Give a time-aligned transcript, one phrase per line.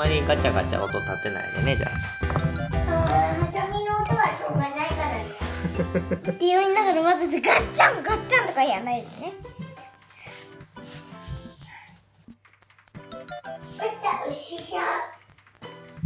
[0.00, 1.90] まりガチャガチャ音立てないでね、じゃあ。
[1.92, 5.26] あーハサミの音はしょうがないからね。
[6.14, 9.34] って言いながらまずガッチャンガッチャンとかやらないですね
[14.30, 14.80] 牛さん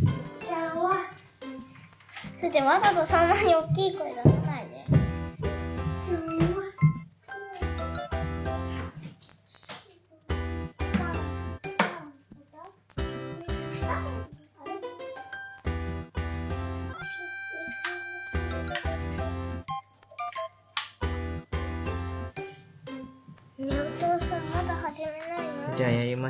[0.03, 0.97] 牛さんは。
[2.37, 4.29] そしてわざとそんなに大きい声出さ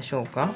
[0.04, 0.52] しょうか？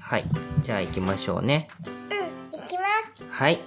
[0.00, 0.24] はい。
[0.60, 1.68] じゃあ行きましょうね。
[1.86, 3.60] うん行きますはい。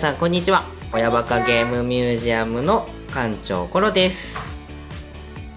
[0.00, 0.64] さんこんにちは。
[0.94, 4.50] 親バカゲームミュージアムの館長コロです。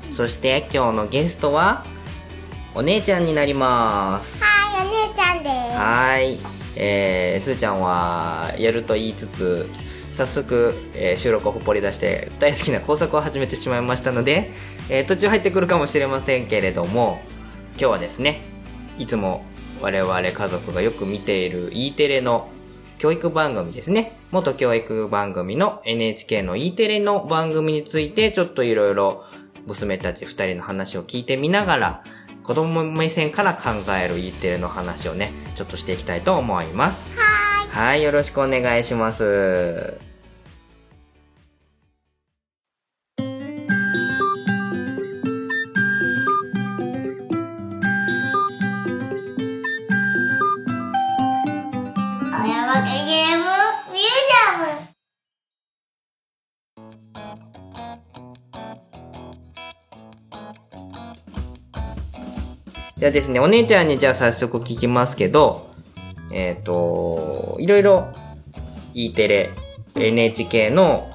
[0.09, 1.85] そして今日のゲストは
[2.75, 4.43] お姉ちゃんになります。
[4.43, 5.77] はいお姉ちゃんです。
[5.77, 6.37] はい。
[6.75, 9.69] えー、すーちゃんはやると言いつつ
[10.11, 14.51] 早速、えー収録をほっぽり出して大好きな工作を始めてしまいましたので、
[14.89, 17.21] えー途中入ってくるかもしれませんけれども
[17.75, 18.41] 今日はですね
[18.97, 19.45] いつも
[19.79, 22.49] 我々家族がよく見ている E テレの
[23.03, 24.17] 教育番組ですね。
[24.31, 29.25] 元教育番組の NHK の E テレの番組についてちょっといろいろ
[29.67, 32.03] 娘たち二人の話を聞いてみながら
[32.43, 33.71] 子供目線から考
[34.01, 37.19] える E テレの話をね、ちょっとしていきたいと思います。
[37.19, 40.12] ははい、よろしくお願いします。
[63.03, 65.69] じゃあですね、お姉ちゃんにじゃあ早速聞きますけど、
[66.31, 68.07] えっ、と、いろいろ
[68.93, 69.49] E テレ、
[69.93, 71.11] NHK の、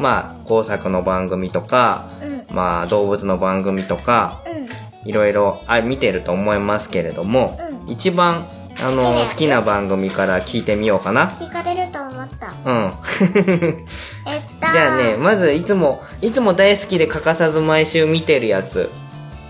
[0.00, 2.44] まあ、工作の番組とか、うん。
[2.50, 5.08] まあ、動物の番組とか、うん。
[5.08, 7.56] いろいろあ見てると思いますけれども、
[7.86, 8.48] う一番、
[8.82, 11.30] あの、好きな番組から聞いてみようかな。
[11.38, 12.52] 聞かれると思った。
[12.64, 12.92] うん。
[14.26, 14.72] えっと。
[14.72, 18.90] じゃあね、まず、いつも、いつも大好きで欠かさず毎週見てるやつ。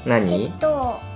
[0.05, 1.08] え何っと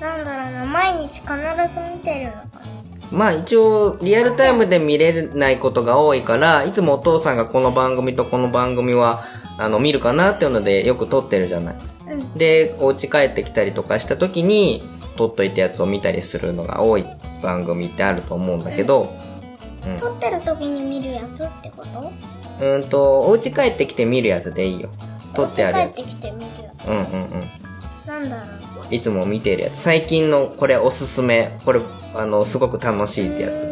[0.00, 1.28] なんだろうな毎日必
[1.72, 2.70] ず見てるのかな
[3.10, 9.24] まあ一応、リアルタイムで見れないことが多いから、いつもお父さんがこの番組とこの番組は、
[9.58, 11.74] あの、見るかなっていうのでよく撮ってるじゃない。
[12.08, 14.82] うんで、お家帰ってきたりとかした時に、
[15.16, 17.04] 撮っといたやつを見たりするのが多い
[17.42, 19.12] 番組ってあると思うんだけど、
[19.84, 19.96] うん。
[19.98, 22.12] 撮ってる時に見るやつってこと？
[22.64, 24.88] うんと、お家帰ってきて見るやつでいいよ。
[25.34, 26.04] 撮ってあるやつ帰っ。
[26.04, 27.04] てきて見るやうんうんう
[27.38, 27.48] ん。
[28.04, 28.48] つなんだろう
[28.90, 29.76] いつも見てるやつ。
[29.78, 31.58] 最近のこれおすすめ。
[31.64, 31.80] これ、
[32.14, 33.66] あの、すごく楽しいってやつ。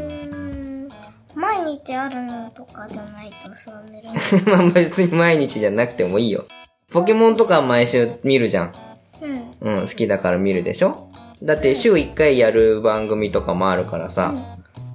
[1.35, 4.15] 毎日あるのとかじゃないとさ寝れない
[4.47, 6.45] まあ別に毎日じゃなくてもいいよ。
[6.91, 8.73] ポケモンとかは毎週見るじゃん。
[9.21, 11.09] うんうん、好きだから見るでしょ？
[11.43, 14.35] だって週1回やる番組とかもあるからさ。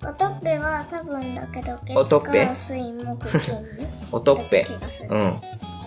[0.05, 2.45] おとっぺは多分だけどおとっぺ？
[2.47, 3.66] 月火水木金
[4.11, 4.67] おとっぺ
[5.09, 5.41] うん。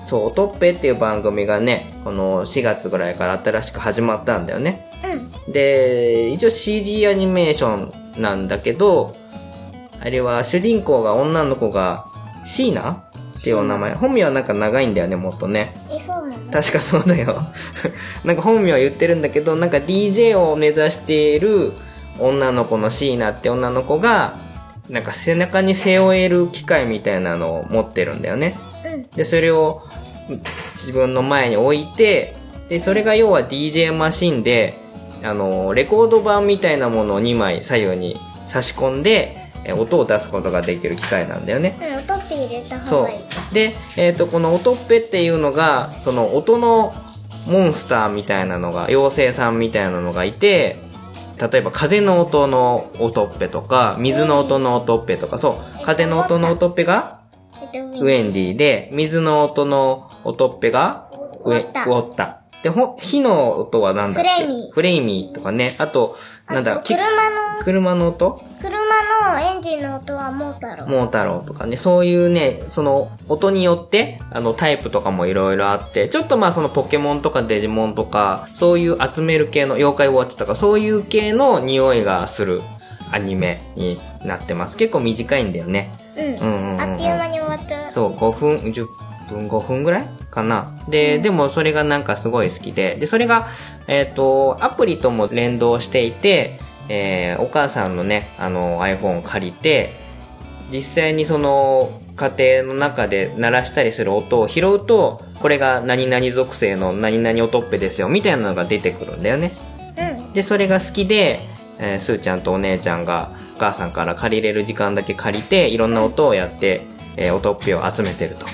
[0.06, 4.90] そう、おとっぺっていう番組がね、この4月ぐらいから新しく始まったんだよね。
[5.04, 9.16] うんで、一応 CG アニメーションなんだけど、
[10.00, 12.06] あれは主人公が女の子が
[12.44, 13.02] シーナ
[13.36, 13.94] っていうお名前。
[13.94, 15.74] 本名はなんか長いんだよね、もっとね。
[15.90, 16.50] えそうなの？
[16.52, 17.42] 確かそうだよ。
[18.24, 21.72] なんか本名は言ってるんだけど、なんか DJ を目指している
[22.20, 24.36] 女の子のシーナって女の子が、
[24.88, 28.56] なんか背中に背負える機械みたいなのを持ってるんだよね。
[28.84, 29.82] うんで、それを
[30.74, 32.36] 自分の前に置いて、
[32.68, 34.74] で、それが要は DJ マシンで、
[35.22, 41.76] あの、レコード版みたいなものを2枚左右に差し込んで、え音を出すことができる機械なんだよね。
[41.80, 43.54] うんおとっぺ入れた方そがいいかう。
[43.54, 46.94] で、えっ、と、この音っぺっていうのが、その音の
[47.48, 50.76] モンスターみたいなのが、妖精さんみたいなのがいて、
[51.38, 57.20] 例えば風の音の音っぺとか、水の音の音っぺとか、そう、風の音の音っぺが
[57.60, 61.08] えっとウェンディで、水の音の音っぺが
[61.44, 62.40] ウェウォッタウォッタ。
[62.62, 64.30] で、ほ、火の音はなんだっけ？
[64.30, 65.76] フレイミーフレイミーとかね。
[65.78, 66.16] あと、
[66.48, 68.42] なんだあと車の車の音？
[68.60, 68.70] 車
[69.32, 70.86] のエンジンの音はモータロ。
[70.86, 82.62] モータローとかね、そういうね、その音によって、あのタイプとかもいろいろあって、ちょっとまあそのポケモンとかデジモンとか、そういう集める系の妖怪ウォッチとか、そういう系の匂いがする
[83.12, 84.76] アニメになってます。
[84.76, 85.92] 結構短いんだよね。
[86.16, 86.24] うん。
[86.24, 87.90] うんうんうんあっという間に終わっちゃう。
[87.92, 88.86] そう、5分、10
[89.28, 90.78] 分、5分ぐらいかな。
[90.88, 93.48] で、でもそれがなんかすごい好きで、で、それが、
[93.86, 96.58] えっ、と、アプリとも連動していて、
[96.88, 99.92] えーお母さんのね、あの、iPhone を借りて、
[100.70, 109.52] 実際にその、家庭の中で鳴らしたりする音を拾うと、これが何々属性の何々音っぺですよ、みたいなのが出てくるんだよね。
[109.98, 110.32] うん。
[110.32, 116.86] で、それが好きで、えースーちゃんとお姉ちゃんがお母さんから借りれる時間だけ借りて、いろんな音をやって、
[117.16, 118.46] えー音っぺを集めてると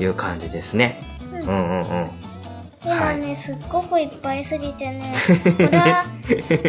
[0.00, 1.02] いう感じですね。
[1.32, 2.10] うんうんうん。
[2.84, 5.12] 今ね、すっごくいっぱいすぎてね、
[5.44, 6.06] これは、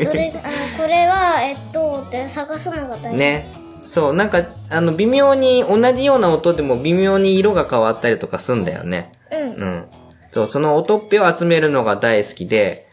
[0.03, 3.17] どれ、あの、これは、えっと、って探すのが大変。
[3.17, 3.47] ね。
[3.83, 9.13] そう、なんか、あの、微妙に、同じような音でも微妙に色が変わったりとかすんだよね。
[9.31, 9.39] うん。
[9.39, 9.85] うん。
[10.31, 12.90] そう、その音っぺを集めるのが大好きで、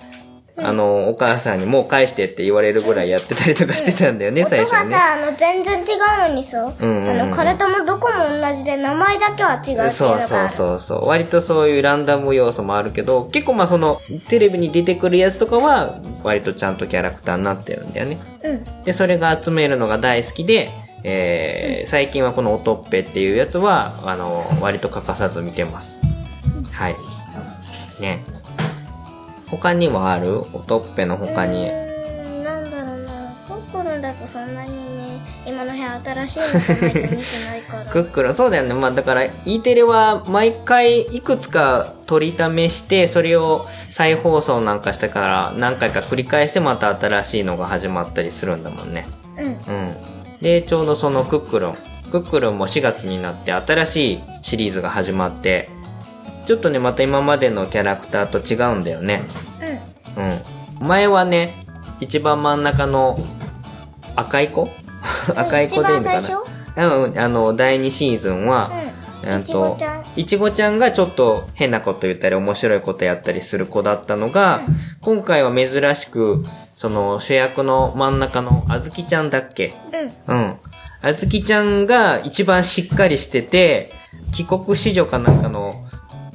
[0.61, 4.97] あの、お母さんにもう返してって言われるぐらいやってたりとかしてたんだよね、音が最初ね。
[4.97, 11.09] さ、あの、全然違うのにさ、うんうんうんあの、体もどこも同じで、名前だけは違うっていうのがそうそうそうそう。
[11.09, 18.19] 割とそういうランダム要素もあるけど、結構まあその、テレビに出てくるやつとかは、割とちゃんとキャラクターになってるんだよね。
[18.43, 18.85] うん。
[18.85, 20.71] で、それが集めるのが大好きで、
[21.05, 26.01] えー、最近はこの音っぺっていうやつは、あの、割と欠かさず見てます。
[26.73, 26.97] はい。
[28.01, 28.25] ね。
[29.51, 30.41] 他にもある？
[30.53, 31.67] 音っぺの他うに。
[32.43, 33.35] なんだろうな。
[33.49, 37.85] コッコロンだとそんなにね、今の辺新しいのじゃないと見てないから。
[37.91, 38.75] クックルン、そうだよね。
[38.75, 49.07] まあだから、E テレは毎回いくつか取りためして、それを再放送なんかしてから何回か繰り返してまた新しいのが始まったりするんだもんね。
[49.39, 49.45] うん。
[49.45, 49.97] うん。
[50.43, 51.75] で、ちょうどそのクックルン。
[52.11, 55.69] クックルンも4月になって新しいシリーズが始まって、
[56.49, 59.27] ちょっとね、また今までのキャラクターと違うんだよね。
[60.17, 60.25] うん。
[60.81, 60.89] うん。
[60.89, 61.67] 前はね、
[62.01, 63.19] 一番真ん中の
[64.17, 64.71] 赤い子？
[65.37, 66.21] 赤い子でいいのか
[66.75, 66.87] な？
[66.87, 68.71] うん、あの、第2シーズンは、
[69.23, 74.63] うんえっといちごちゃんいちごちゃんがちょっと変なこと言ったり面白いことやったりする子だったのが、
[75.03, 79.75] 今回は珍しく、その主役の真ん中のあずきちゃんだっけ？
[80.27, 80.35] うん。
[80.35, 80.57] うん。
[81.03, 83.93] あずきちゃんが一番しっかりしてて、
[84.33, 85.87] 帰国子女かなんかの、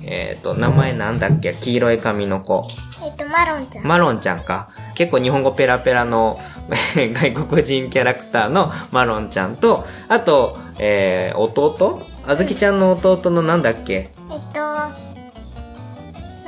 [0.05, 1.53] えっ、と、名前なんだっけ？
[1.53, 2.61] 黄色い髪の子。
[3.03, 3.85] えっと、マロンちゃん。
[3.85, 4.69] マロンちゃんか。
[4.95, 6.39] 結構日本語ペラペラの
[6.95, 12.01] 外国人キャラクターのマロンちゃんと、あと、えー、弟？
[12.27, 14.11] あずきちゃんの弟のなんだっけ？
[14.29, 14.88] えっと、な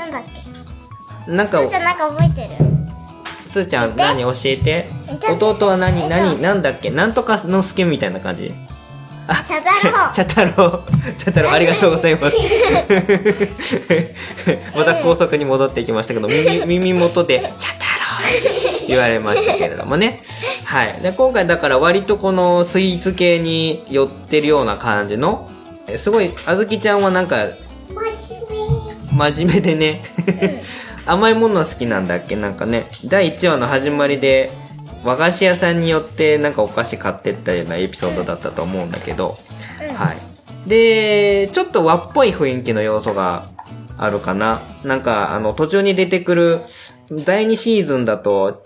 [0.05, 0.23] んだっ
[1.25, 1.31] け？
[1.31, 2.55] なんかすー、ちゃんなんか覚えてる？
[3.47, 4.21] すーちゃん何？
[4.21, 4.89] 教えて。
[5.29, 5.97] 弟は何？
[5.97, 6.09] えっと。
[6.09, 6.41] 何？
[6.41, 6.89] なんだっけ？
[6.91, 8.53] なんとかのすけみたいな感じ？
[9.27, 10.83] あ、チャザルホチャタロウ、
[11.17, 12.35] チャタロウありがとうございます。
[14.77, 20.21] また高速に戻っていきましたけど、耳、耳元で、チャタロウ言われましたけれどもね。
[20.65, 20.99] はい。
[21.01, 25.49] で、今回だから割とこのスイーツ系に寄ってるような感じの、
[25.87, 27.47] えすごい、あずきちゃんはなんか、
[29.11, 29.61] 真面目。
[29.61, 30.03] でね、
[31.05, 32.35] 甘いもの好きなんだっけ？
[32.35, 34.51] なんかね、第1話の始まりで、
[35.05, 39.37] 和菓子屋さんによってなんかお菓子買ってったようなエピソードだったと思うんだけど、
[39.95, 40.69] はい。
[40.69, 43.49] で、ちょっと和っぽい雰囲気の要素が
[43.97, 44.61] あるかな。
[44.83, 46.61] なんか、あの、途中に出てくる、
[47.11, 48.63] 第2シーズンだと、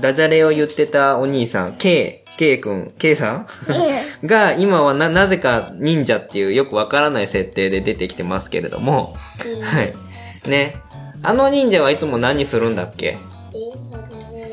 [0.00, 3.46] ダジャレを言ってたお兄さん、K、K 君、K さん？
[4.26, 9.14] が、今はな、なぜか忍者っていうよくわからない設定で出てきてますけれども、
[9.62, 9.94] はい。
[10.48, 10.76] ね。
[11.22, 13.18] あの忍者はいつも何するんだっけ？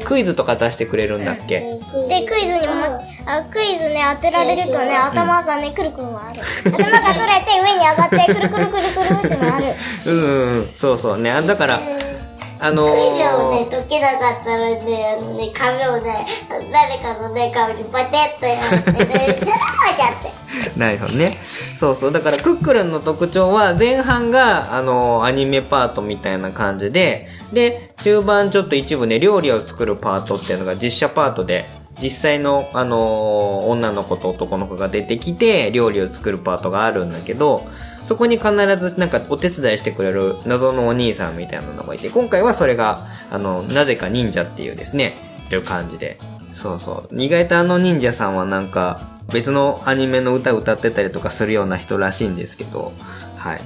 [0.05, 1.59] クイズとか出してくれるんだっけ？
[1.59, 6.41] 目で、クイズにも、あ、クイズね、当てられるとね、頭がね、くるくる回る。
[6.65, 9.73] 頭が取れて上に上がって、くるくるくるくるって回る。
[10.07, 10.67] うん。
[10.75, 11.31] そうそうね。
[11.31, 11.79] あだから、
[12.63, 16.25] あのクイズをね、ー、解けなかったらね、あのね、紙をね、
[16.71, 20.40] 誰かのね、紙にパテッとやってね、 チャラーやって。
[20.77, 21.37] なるほどね。
[21.75, 22.11] そうそう。
[22.11, 31.65] だから、クックルンの特徴は、前半が、あの、アニメパートみたいな感じで、で、中盤ちょっと一部ね、料理を作るパートっていうのが実写パートで、
[32.01, 37.67] 実際の、あの女の子と男の子が出てきて、料理を作るパートがあるんだけど、
[38.03, 45.13] そこに必ずなんかお手伝いしてくれる謎のお兄さんみたいなのがいて、今回はそれが、あの、なぜか忍者っていうですね、
[45.47, 46.17] いる感じで。
[46.51, 47.21] そうそう。
[47.21, 52.93] 意外とあの忍者さんはなんか、別のアニメの歌歌ってたりとかするような人らしいんですけど、
[53.37, 53.61] はい。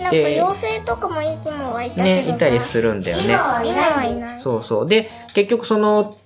[0.00, 2.28] なんか妖精とかもいつもはいたけね。
[2.28, 3.24] いたりするんだよね。
[3.24, 4.38] 今はいない。
[4.38, 4.88] そうそう。
[4.88, 6.16] で、結局その、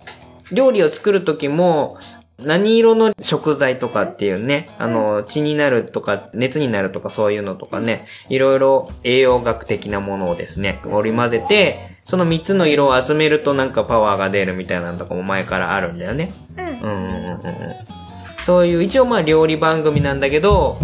[0.52, 1.98] 料理を作る時も、
[2.42, 16.32] 何色の食材とかっていうね、あの、血になるとか、熱になるとかそういうのとかね、いろいろ栄養学的なものをですね、織り混ぜて、その3つの色を集めるとなんかパワーが出るみたいなのとかも前からあるんだよね。
[16.56, 16.66] うん。
[16.66, 18.03] うんうんうんうんうん。
[18.44, 20.78] そういう、一応まあ料理番組なんだけど、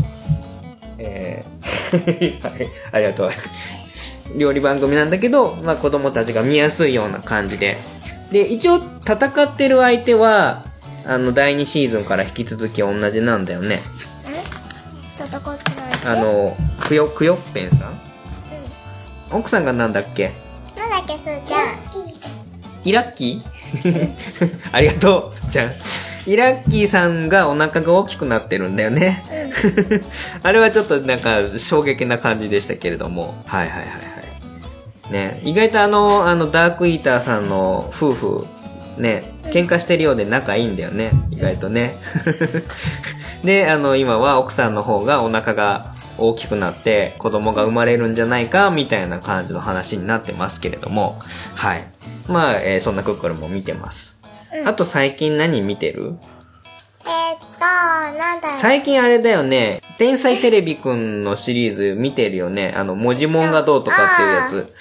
[0.99, 3.31] えー、 はい、ありがとう。
[4.37, 7.77] 料理番組なんだけど、まあ子供たちが見やすいような感じで。
[8.33, 10.65] で、一応戦ってる相手は、
[11.05, 13.81] あの、第2シーズンから引き続き同じなんだよね。
[15.19, 15.71] 戦って
[16.07, 16.17] ない。
[16.17, 18.01] あの、くよ、くよっぺんさん？
[19.33, 20.33] 奥さんがなんだっけ？
[20.77, 21.79] なんだっけ、すーちゃん。
[22.85, 24.11] イラッキー？
[24.73, 25.73] ありがとう、すっちゃん。
[26.27, 29.25] イラッキーさんがお腹が大きくなってるんだよね。
[30.43, 33.43] あれはちょっとなんか衝撃な感じでしたけれども。
[33.47, 33.93] はいはいはいは
[35.11, 35.13] い。
[35.13, 38.47] ね、意外とあの、あの、ダークイーターさんの夫婦、
[38.97, 41.11] ね、喧嘩してるようで仲いいんだよね。
[41.31, 41.97] 意外とね。
[43.43, 51.19] で、あの、今は奥さんの方がお腹が大きくなって子供が生まれるんじゃないか、みたいな感じの話になってますけれども。
[51.57, 51.85] はい。
[52.29, 54.20] まあ、えーそんなクックルも見てます。
[54.67, 56.17] あと最近何見てる？
[57.03, 57.61] えー、っと、
[58.19, 58.59] なんだろう。
[58.59, 59.81] 最近あれだよね。
[59.99, 62.75] 天才テレビくんのシリーズ見てるよね。
[62.77, 64.75] あの、文字もんがどうとかっていうやつ。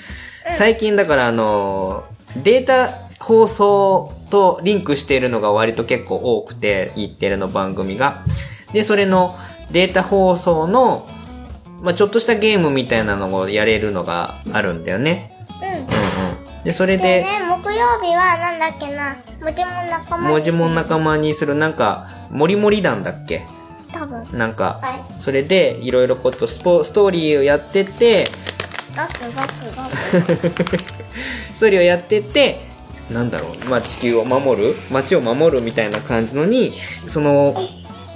[0.51, 2.05] 最近だからあの、
[2.43, 8.23] データ放送とリンクしているのが割と結構多くて、日テレの番組が。
[8.73, 9.35] で、それの
[9.71, 11.07] データ放送の、
[11.81, 15.47] まあ、ちょっとしたゲームみたいなのをやれるのがあるんだよね。
[15.61, 15.98] うん。
[16.63, 17.27] で、それでで、ね、
[17.63, 21.55] 木曜日はなんだっけな、もちもん仲間文字も仲間にする。
[21.55, 23.43] なんか、もりもり団だっけ？
[23.93, 24.27] 多分。
[24.37, 25.21] なんか、はい。
[25.21, 28.25] それでいろいろことスポストーリーをやってて、
[28.95, 29.83] ガクガクガ
[30.65, 30.83] ク。
[31.53, 32.61] ストーリーをやって て、
[33.09, 34.75] なんだろう、まあ、地球を守る？
[34.91, 36.73] 街を守るみたいな感じのに、
[37.07, 37.55] その、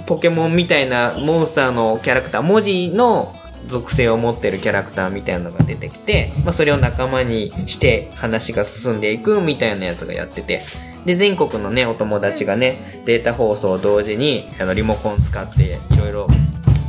[0.06, 3.34] ポケモンみたいなモンスターのキャラクター、文字の
[3.66, 10.62] 属性を持ってるキャラクターみたいなのが出てきて、まあ、それを仲間にして話が進んでいくみたいなやつがやってて、
[11.04, 16.26] で、全国のね、お友達がね、データ放送を同時に、あの、リモコン使って、いろいろ、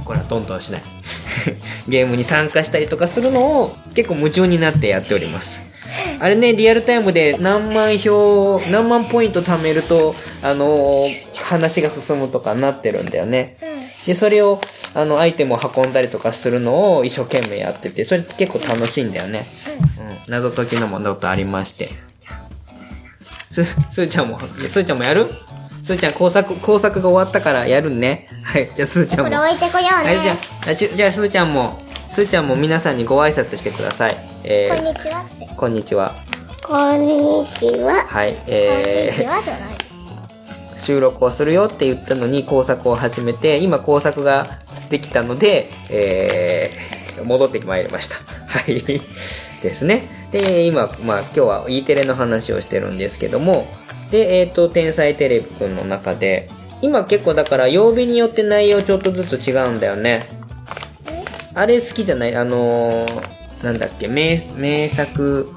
[0.05, 0.81] これはトントンしない。
[1.87, 5.61] ゲームに参加したりとかするのを結構夢中になってやっております。
[6.19, 13.55] あれね、リアルタイムで何万票、何万ポイント貯めると、あのー話が進むとかなってるんだよね。
[13.61, 14.07] うん。
[14.07, 14.59] で、それを、
[14.95, 19.45] あの、アイテムを運んだりとかするのを一生懸命やってて、それ結構楽しいんだよね。
[19.99, 20.31] うん。
[20.31, 21.89] 謎解きのものとありまして。
[23.49, 25.29] す、すーちゃんも、すーちゃんもやる？
[25.83, 28.29] すーちゃん工作、工作が終わったからやるね。
[28.43, 28.71] はい。
[28.73, 29.25] じゃあすーちゃんも。
[29.25, 30.15] これ置いてこようね。
[30.65, 31.77] はい、じゃあ、じゃあ、すーちゃんも、
[32.09, 34.15] すーちゃんも皆さんにご挨拶してください。
[34.45, 35.25] えー、こんにちは。
[35.57, 36.15] こんにちは。
[36.65, 37.93] こんにちは。
[38.07, 39.84] はい、こんにちえはじゃない。
[40.75, 48.15] ー、収録をするよって言ったのに工作を始めて、今工作ができたので、えー、戻ってまいりました。
[48.47, 49.01] はい。
[49.61, 50.03] ですね。
[50.31, 53.67] で、今、まあ今日は E テレの話をしてるんですけども、
[54.11, 56.49] で、えっ、と、天才テレビくんの中で、
[56.81, 60.29] 今結構だから曜日によって内容ちょっとずつ違うんだよね。
[61.55, 62.35] あれ好きじゃない？
[62.35, 65.49] あのー、なんだっけ、名、名作、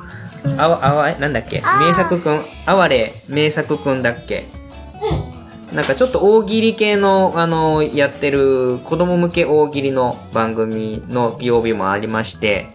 [0.56, 1.60] あわ、あわ、なんだっけ？
[1.60, 4.44] 名作くん、あわれ名作くんだっけ？
[5.73, 12.69] なんかちょっと大喜利系の、あのーやってる子供向け大喜利の番組の曜日もありまして、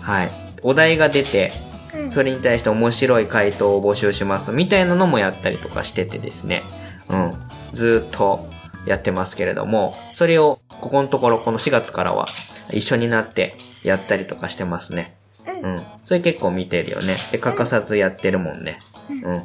[0.00, 0.30] はい。
[0.62, 1.68] お題が出て、うん
[2.10, 6.62] それに対して面白い回答を募集しますみたいなのもやったりとかしててですね。
[7.08, 7.34] うん。
[7.72, 8.48] ずーっと
[8.86, 12.26] やってますけれども、それをここのところこの4月からは
[12.72, 15.16] 一緒になってやったりとかしてますね。
[15.62, 15.82] うん。
[16.04, 17.06] それ結構見てるよね。
[17.32, 18.78] で、欠かさずやってるもんね。
[19.10, 19.42] うん。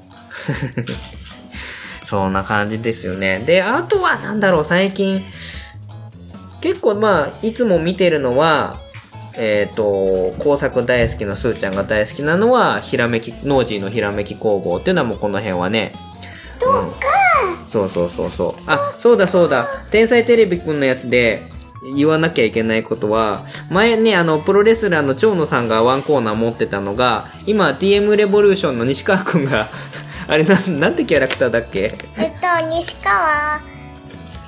[2.03, 3.39] そんな感じですよね。
[3.39, 5.24] で、あとはなんだろう、最近、
[6.62, 8.79] 結構まあ、いつも見てるのは、
[9.36, 15.93] えっ、と、工作大好きなスーちゃんが大好きなのは、ひらめき、ノージーのひらめき工房っていうのはもうこの辺はね。
[16.60, 17.07] どうか、
[17.65, 18.62] そうそうそうそう。
[18.67, 19.65] あ、そうだそうだ。
[19.91, 21.43] 天才テレビくんのやつで、
[21.95, 29.67] 言わなきゃいけないことは、前ね、あの、プロレスラーの蝶野さんがワンコーナー持ってたのが、今、TM レボリューションの西川くんが、
[30.27, 31.94] あれなん、なんてキャラクターだっけ？
[32.18, 33.62] えっと、西川、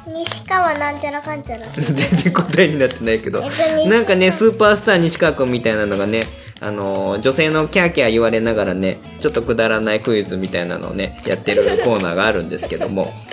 [0.07, 1.65] 西川なんちゃらかんちゃら。
[1.73, 6.21] 全然答えになってないけど、えっと西なんかねスーパースター西川君みたいなのがね
[6.61, 13.13] あのー女性のキャーキャー言われながらねちょっとくだらないクイズみたいなのをねやってるコーナーがあるんですけども。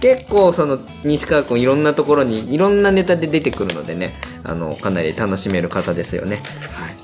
[0.00, 6.40] 結構その西川君いろんなところにいろんなネタで出てくるのでねあのかなり楽しめる方ですよね。
[6.72, 6.94] はい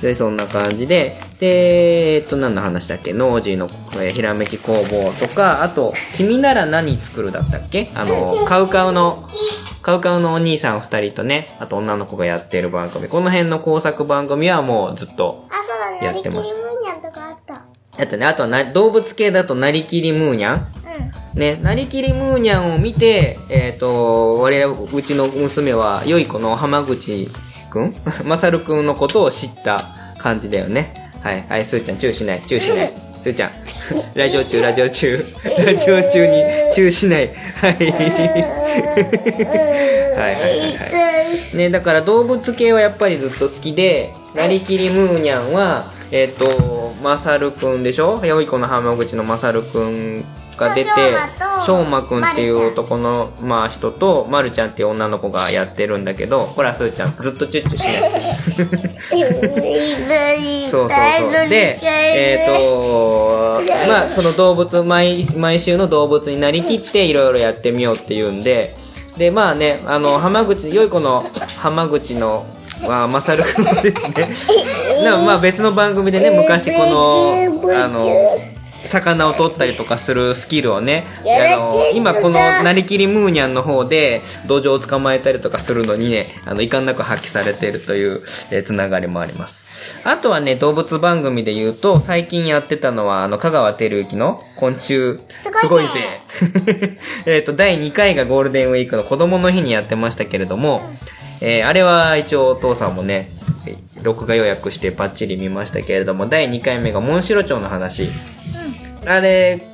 [0.00, 3.12] で、そんな感じで、で、えっと、何の話だっけ？
[3.12, 3.66] ノージーの、
[3.96, 7.90] えーひらめき工房とか、あと、君なら何作るだったっけ？
[7.94, 9.28] あの、カウカウの、
[9.82, 13.08] カウカウのお兄さん二人とね、あと女の子がやってる番組。
[13.08, 16.06] この辺の工作番組はもうずっとあ、そうだね。
[16.06, 17.64] やってましたなりきりムーニャンとかあった。
[18.02, 20.66] あとね、あとはな、動物系だとなりきりムーニャン？
[21.34, 21.40] うん。
[21.40, 27.28] ね、なりきりムーニャンを見て、えっ、と、我々、うちの娘は、良い子の浜口
[27.70, 27.94] くん？
[28.26, 29.80] まさるくんのことを知った
[30.18, 31.12] 感じだよね。
[31.22, 31.44] はい。
[31.48, 32.92] はい、すーちゃん、チューしない、チューしない。
[33.20, 33.50] すーちゃん、
[34.14, 35.26] ラジオ中、ラジオ中、
[35.64, 36.42] ラジオ中に
[36.74, 37.30] チューしない。
[37.60, 37.74] はい。
[40.20, 40.76] はいはいはいは
[41.52, 41.56] い。
[41.56, 48.20] ね、だから動物系はやっぱりずっと好きで、なりきりムーニャンは、えっ、と、まさるくんでしょ？
[48.24, 50.24] 良い子の浜口のまさるくん
[50.60, 50.90] が出て
[51.64, 57.84] しょうまくんっていう男の、まあ、人と、まるちゃんっていう女の子がやってるんだけど、ほら、すーちゃん、ずっとチュッチュし
[60.08, 60.66] ない。
[60.68, 61.48] そうそうそう。
[61.48, 61.80] で、
[62.16, 68.76] えっ、と、まあ、その動物、毎、毎週の動物になりきっていろいろやってみようっていうんで、
[69.16, 71.26] で、まあね、あの、浜口、良い子の
[71.58, 72.46] 浜口の、
[72.86, 74.34] まあ、まさるくんはですね、
[75.04, 78.00] なまあ別の番組でね、昔この、あの、
[78.86, 81.06] 魚を取ったりとかするスキルをね、
[81.54, 88.20] あの、今このなりきりムーニャンの方で、土壌を捕まえたりとかするのにね、あの、遺憾なく発揮されているという、
[88.50, 89.64] えーつながりもあります。
[90.04, 95.18] あとはね、動物番組で言うと、最近やってたのは、あの、香川照之の昆虫、す
[95.68, 95.88] ごいぜ。
[97.26, 100.82] えっと、第2回がゴールデンウィークの子供の日にやってましたけれども、
[101.40, 103.30] えーあれは一応お父さんもね、
[103.66, 108.08] えー録画予約してバッチリ見ましたけれども、第2回目がモンシロチョウの話。
[109.06, 109.66] あれ、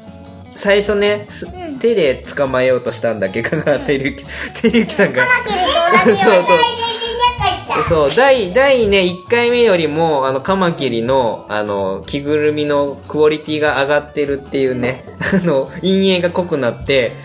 [0.54, 1.46] 最初ね、す
[1.78, 3.42] 手で捕まえようとしたんだっけ？
[3.42, 5.22] 香川照之、照之 さんが。
[5.22, 6.48] カマキリと同じように。
[7.88, 17.16] そう、第、第ね、1回目よりも、あの、カマキリの、あの、着ぐるみのクオリティが上がってるっていうね、 あの、陰影が濃くなって、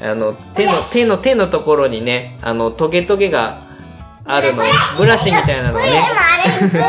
[0.00, 3.60] あの、手の、手の、手のところにね、あの、トゲトゲが
[4.24, 4.62] あるの、
[4.96, 5.30] ブラシ。
[5.30, 5.82] みたいなのをね。
[5.82, 6.86] これでも、あれ普通さ、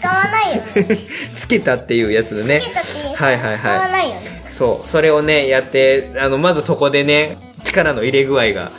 [0.00, 0.62] 使わないよ
[0.96, 0.98] ね。
[1.36, 2.60] つけたっていうやつでね。
[2.62, 3.92] つけたし、はいはい使わはい。
[3.92, 4.20] ないよね。
[4.48, 8.70] そう、それをね、やって、あの、まずそこでね、力の入れ具合が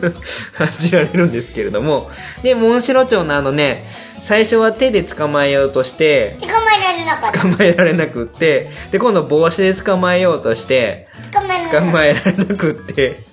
[0.56, 2.10] 感じられるんですけれども、
[2.42, 3.84] で、モンシロチョウのあのね、
[4.20, 7.40] 最初は手で捕まえようとして、捕まえられなかった。
[7.40, 11.80] 捕まえられなくって、で、今度帽子で捕まえようとして、捕まえられなかった。
[11.80, 13.24] 捕まえられなくって、で、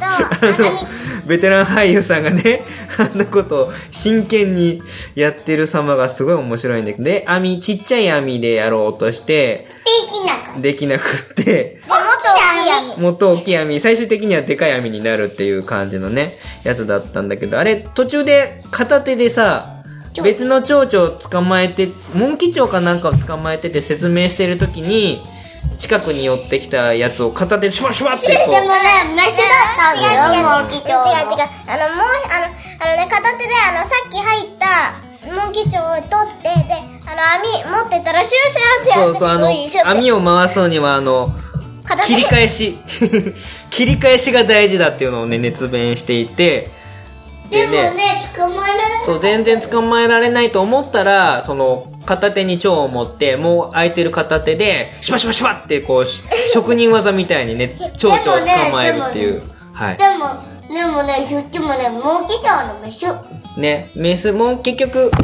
[0.00, 2.64] あの、ベテラン俳優さんがね、
[2.98, 4.82] あんなことを真剣に
[5.14, 9.68] やってる様がすごい面白いんだけど、で、網、ちっちゃい網でやろうとして、
[10.60, 11.80] できなくって。
[12.98, 19.77] もっと大きい網、最終的にはでかい網になるっていう感じのね、やつだったんだけど、あれ、途中で片手でさ、
[20.22, 25.22] 別の蝶々を捕まえて、モンキチョウかなんかを捕まえてて説明してる時に、
[25.76, 28.58] 近くに寄ってきたやつを片手でシュワシュワってこでもね、
[29.14, 30.70] メスだったんだよ、違う違うもう。
[30.70, 31.48] 貴重違う違う。
[31.66, 36.74] あの、もう、あの、あのね、片手で、あの、さっき入った、モンキチョウを取って、で、
[37.06, 39.54] あの、網持ってたら、シューシューってう、やって、そうそう、あの
[39.84, 41.32] 網を回すのにはあの、
[42.04, 42.78] 切り返し、
[43.70, 46.70] 切り返しが大事だっていうのをね、熱弁していて、
[47.50, 47.92] でもね、
[48.36, 59.42] 捕まえられなかっそう、全然捕まえられないと思ったら、その、片手に蝶を持って、もう空いてる片手で、シュワシュワシュワってこう、し 職人技みたいにね、蝶々を捕まえるっていう。
[59.72, 60.10] はいた。。
[60.10, 60.26] でも、
[60.68, 63.06] でもね、そっちもね、もう貴重のメス。
[63.56, 65.10] ね、メスも結局、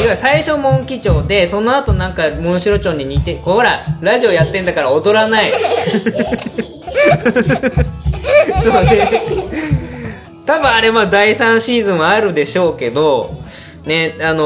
[0.00, 5.52] 違う、最初モンキチョウで、その後なんかモンシロチョウに似て、ほら、ラジオやってんだから踊らない。
[8.62, 9.22] そうね。
[10.50, 13.40] 多分あれまあ第3シーズンはあるでしょうけど、
[13.86, 14.42] ね、あの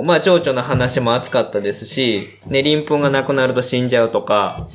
[0.00, 4.68] ーまあ蝶々の話も熱かったですし、ね、鱗粉がなくなると死んじゃうとか、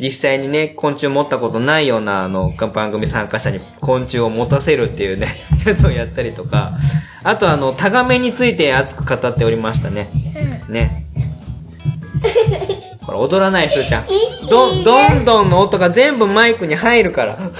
[0.00, 5.28] 実際にね、昆虫持ったことないような、あの、番組参加者に昆虫を持たせるっていうね、
[5.66, 6.72] やつをやったりとか、
[7.22, 10.10] あとあの、タガメについて熱く語っておりましたね。
[10.70, 11.04] ね。
[13.02, 14.06] ほら、踊らない、すーちゃん。
[14.48, 17.38] どん、どんどんの音が全部マイクに入るから。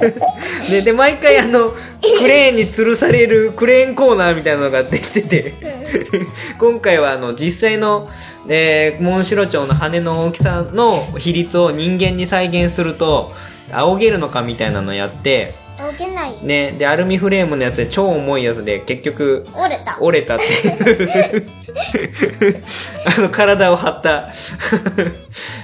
[0.70, 1.70] ね、で、毎回あの、
[2.18, 5.54] クレーンに吊るされるクレーンコーナーみたいなのができてて、
[6.58, 8.08] 今回はあの、実際の、
[8.48, 13.32] えー、モンシロチョウの羽の大きさの比率を人間に再現すると、
[13.72, 16.38] 仰げるのかみたいなのやって、置けない。
[16.42, 19.98] ね、で、アルミフレームのやつで超重いやつで結局、折れた。
[20.00, 21.50] 折れたっていう
[23.18, 24.30] あの体を張った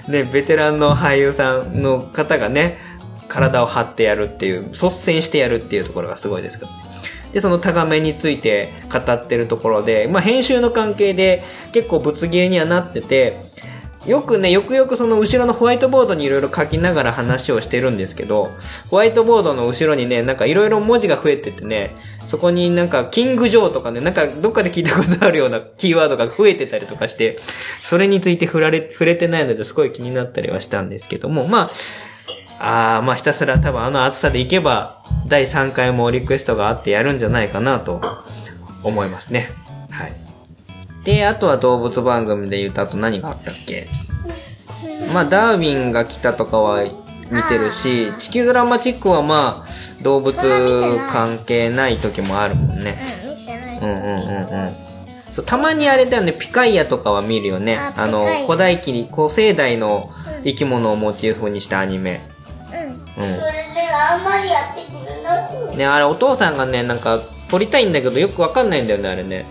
[0.08, 2.78] ねベテランの俳優さんの方がね
[3.32, 6.70] 体を張ってやるっていう率先してやるっていうところがすごいですけど。
[7.32, 11.42] で、そのタガメについて語ってるところで、まあ編集の関係で
[11.72, 13.50] 結構ぶつ切れにはなってて、
[14.04, 18.50] よくね、よくよくその後ろのホワイトボードにいろいろ書きながら話をしてるんですけど、
[18.90, 21.94] ホワイトボードの後ろにね、なんかいろいろ文字が増えててね、
[22.26, 27.38] そこになんかキングジョーとかね、なんかどっかで聞いたことあるようなキーワードが増えてたりとかして、
[27.82, 31.68] それについて触られ、触れてないのですごい気になったりはしたんですけども、まあ、
[32.64, 38.00] あーまあひたすら多分あの厚さでいけば、第3回もリクエストがあってやるんじゃないかなと
[38.84, 39.50] 思いますね。
[39.90, 40.12] はい。
[41.04, 43.88] で、あとは動物番組で言うと、あと何があったっけ？
[45.12, 46.84] まあ、ダーウィンが来たとかは
[47.30, 50.36] 見てるし、地球ドラマチックはまあ、動物
[51.10, 53.04] 関係ない時もあるもんね。
[53.24, 53.78] うん、見てない。
[53.78, 54.76] うんうんうんうん。
[55.32, 57.76] そう、たまにあれだよね、ピカイアとかは見るよね。
[57.76, 60.10] ああの古代期に、古生代の
[60.44, 62.20] 生き物をモチーフにしたアニメ。
[63.26, 63.30] そ。
[63.30, 69.46] れであんまりやってくれないね、あれお父さんがね、なんか撮りたいんだけどよくわかんないんだよね、あれね。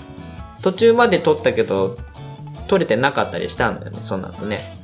[0.62, 1.98] 途中まで撮ったけど、
[2.68, 4.80] 撮れてなかったりしたんだよね、その後ね。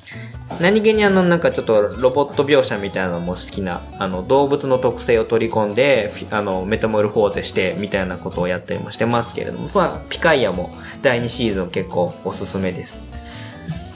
[0.61, 13.11] 何気にあの、なんかちょっとロボット描写みたいなのも好きな、あの、動物の特性を取り込んで、あの、メタモルフォーゼして、みたいなことをやったりもしてますけれども、まあ、ピカイアも第2シーズン結構おすすめです。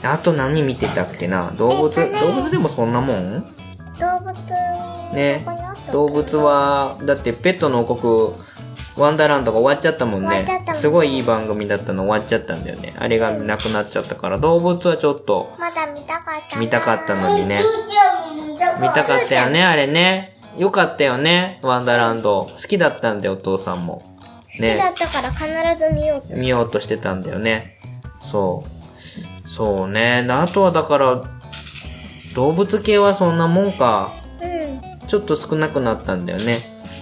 [0.04, 1.52] あと何見てたっけな？
[1.56, 3.44] 動物、えっとね動物でもそんなもん？
[4.02, 5.46] 動物、ね。
[5.92, 8.42] 動物はだってペットの王国
[8.96, 10.42] ワンダーランドが終わっちゃったもんね。
[10.42, 10.74] んね。
[10.74, 12.94] すごいいい番組だったの終わっちゃったんだよね。
[12.98, 14.38] あれがなくなっちゃったから。
[14.38, 16.60] 動物はちょっとまだ見たかったな。
[16.60, 17.60] 見たかったのにね。
[18.80, 19.44] 見たかった。
[19.44, 20.40] よねあれね。
[20.58, 22.46] よかったよねワンダーランド。
[22.50, 24.02] 好きだったんだよお父さんも。
[24.44, 25.46] 好きだったから必
[25.78, 27.78] ず見ようと見ようとしてたんだよね。
[28.20, 28.64] そ
[29.44, 29.48] う。
[29.48, 30.26] そうね。
[30.28, 31.41] あとはだから
[32.34, 35.08] 動物系はそんなもんかうん。
[35.08, 36.58] ちょっと少なくなったんだよね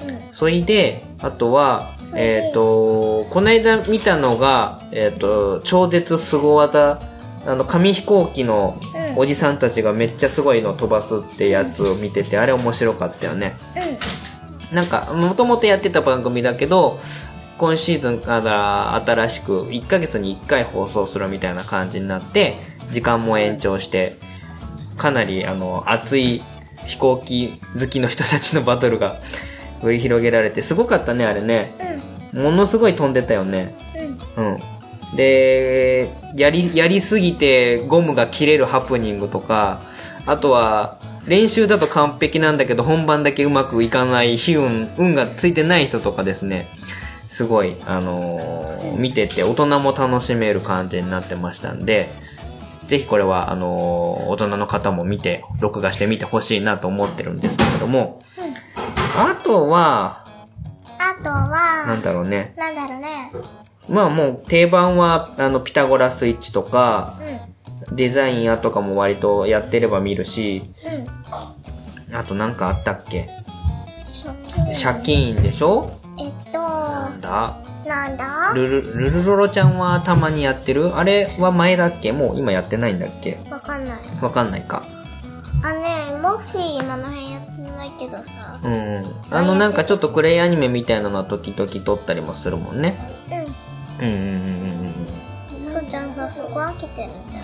[0.07, 0.33] うん。
[0.33, 7.01] そいで、あとは、それでえっ、と、この間見たのが、えっ、と、超絶凄技、
[7.47, 13.57] あの、紙飛行機のうんおじさんたちがめっちゃすごいの飛ばすってやつを見てて、あれ面白かったよね。
[14.71, 14.77] うん。
[14.77, 17.01] なんか、もともとやってた番組だけど、
[17.59, 22.57] 今シーズンから新しく1ヶ月に1回放送するみたいな感じになって、
[22.91, 24.17] 時間も延長して、
[25.01, 26.43] かなりあの、熱い
[26.85, 29.21] 飛行機好きの人たちのバトルが
[29.83, 31.73] 繰り広げられて、すごかったね、あれね。
[32.35, 32.43] うん。
[32.45, 33.75] ものすごい飛んでたよね。
[34.37, 34.47] うん。
[34.47, 35.17] うん。
[35.17, 39.81] で、やり、やりすぎてゴムが切れるハプニングとか、
[40.27, 46.69] あとは、練習だと完璧なんだけど本番だけうまくいかない悲運、運がついてない人とかですね、
[47.27, 52.11] すごい、あのー見てて大人も楽しめる感じになってましたんで、
[52.91, 58.21] ぜひこれは、あのー大人の方も見て、録画してみてほしいなと思ってるんですけれども、
[59.17, 60.27] あとは、
[60.99, 62.53] あとは、なんだろうね。
[62.57, 63.31] なんだろうね。
[63.89, 67.17] まあもう定番は、あの、ピタゴラスイッチとか、
[67.89, 67.97] うん。
[67.97, 70.65] デザイン屋とかも割とやってれば見るし、
[72.11, 72.17] うん。
[72.17, 73.31] あとなんかあったっけ？
[74.25, 74.37] 借
[74.75, 74.93] 金。
[74.93, 75.93] 借金でしょ？
[76.19, 77.57] えっと、なんだ？
[77.91, 78.53] なんだ？
[78.55, 80.97] ルル、ルルロロちゃんはたまにやってる？
[80.97, 82.13] あれは前だっけ？
[82.13, 83.41] もう今やってないんだっけ？
[83.51, 84.01] わかんない。
[84.23, 84.85] わかんないか。
[85.63, 88.61] あ、ねモッフィー今の辺やってないけどさ。
[88.63, 89.15] うんうん。
[89.31, 92.97] あのなんかちょっとクレイアニメみたいなのは時々撮ったりもするもんね。
[94.01, 95.67] ううんうんうんうんうん。
[95.67, 95.69] ん。
[95.69, 97.41] そうちゃんさ、そこ飽きてるんじゃ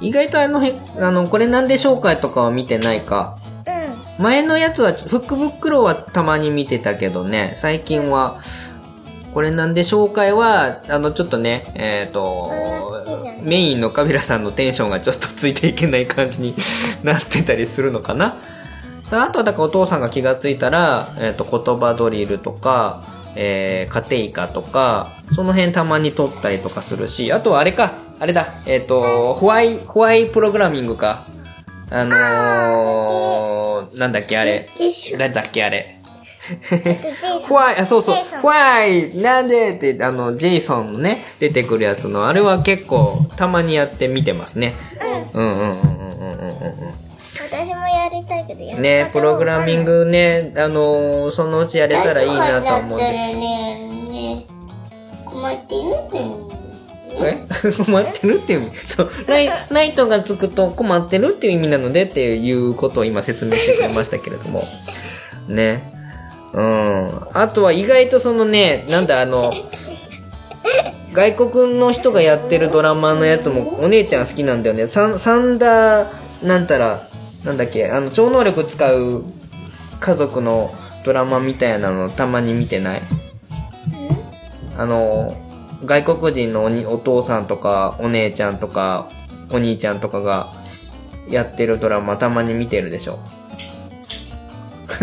[0.00, 3.36] 意外とあの辺、あの、これなんで紹介とかは見てないか。
[4.18, 8.40] う前のやつは、フックブックローはたまに見てたけどね、最近は、
[9.32, 16.54] これなんで紹介は、あの、ちょっとね、えっ、と好きじゃん、メインのカビラさんのテンションがちょっとついていけない感じに
[17.02, 18.36] なってたりするのかな。
[19.10, 23.02] あとは、だからお父さんが気がついたら、えっ、と、言葉ドリルとか、
[23.36, 31.26] えー、家庭科とか、その辺たまに撮ったりとかするし、あとはあれか、あれだ、えっ、と、ホワイ、ホワイプログラミングか。
[31.92, 34.68] あのー、なんだっけあれ。
[35.18, 35.99] 誰だっけあれ。
[37.48, 44.74] ホワイ、あ、そうそうホワイ、なんでって、あの、ジェイソンのね、出てくるやつの、あれは結構、たまにやって見てますね。
[45.34, 47.10] うんうんうんうんうんうんうん
[47.42, 48.82] 私もやりたいけどやうん。
[48.82, 53.40] ね、プログラミングね、あのーそのうちやれたらいいなと思うんですけど。
[53.40, 54.46] ねね
[55.24, 56.50] 困ってるんだよ。
[57.22, 57.38] え？
[57.84, 58.76] 困ってるっていう意味？
[58.86, 64.64] そう、ライ、ライトがつくと困ってるっていう意味なのでっていうことを今説明してくれましたけれども。
[65.48, 65.99] ね。
[66.52, 67.10] うん。
[67.34, 69.52] あとは意外とそのね、なんだあの、
[71.12, 74.86] 外国の人がやってるドラマのやつもお姉ちゃん好きなんだよね。
[74.86, 77.02] サン、サンダー、なんたら、
[77.44, 79.24] なんだっけ、あの、超能力使う
[79.98, 83.02] 家族のドラマみたいなのたまに見てない？
[84.76, 85.34] あの、
[85.84, 89.10] 外国人のおお父さんとか、お姉ちゃんとか、
[89.50, 90.52] お兄ちゃんとかが
[91.28, 93.18] やってるドラマたまに見てるでしょ？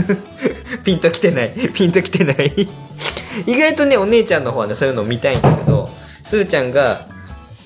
[0.84, 1.52] ピンときてない。
[1.74, 2.68] ピンときてない。
[3.46, 5.90] 意外とね、お姉ちゃんの方はね、そういうの見たいんだけど、
[6.24, 7.08] すーちゃんが、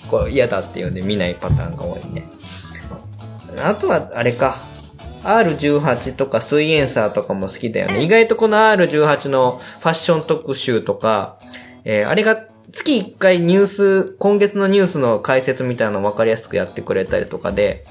[0.09, 2.27] こう、嫌だっていうんで見ないパターンが多いね。
[3.63, 4.69] あとは、あれか。
[5.23, 8.03] R18 とかスイエンサーとかも好きだよね。
[8.03, 11.37] 意外とこの R18 のファッション特集とか、
[11.85, 17.85] えーあれが月1回ニュース、今月のニュースの解説みたいなの分かりやすくやってくれたりとかで、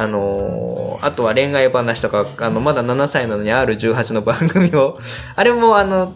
[0.00, 4.98] あのーあとは恋愛話とか、あの、まだ7歳なのに R18 の番組を、
[5.34, 6.12] あれもあの、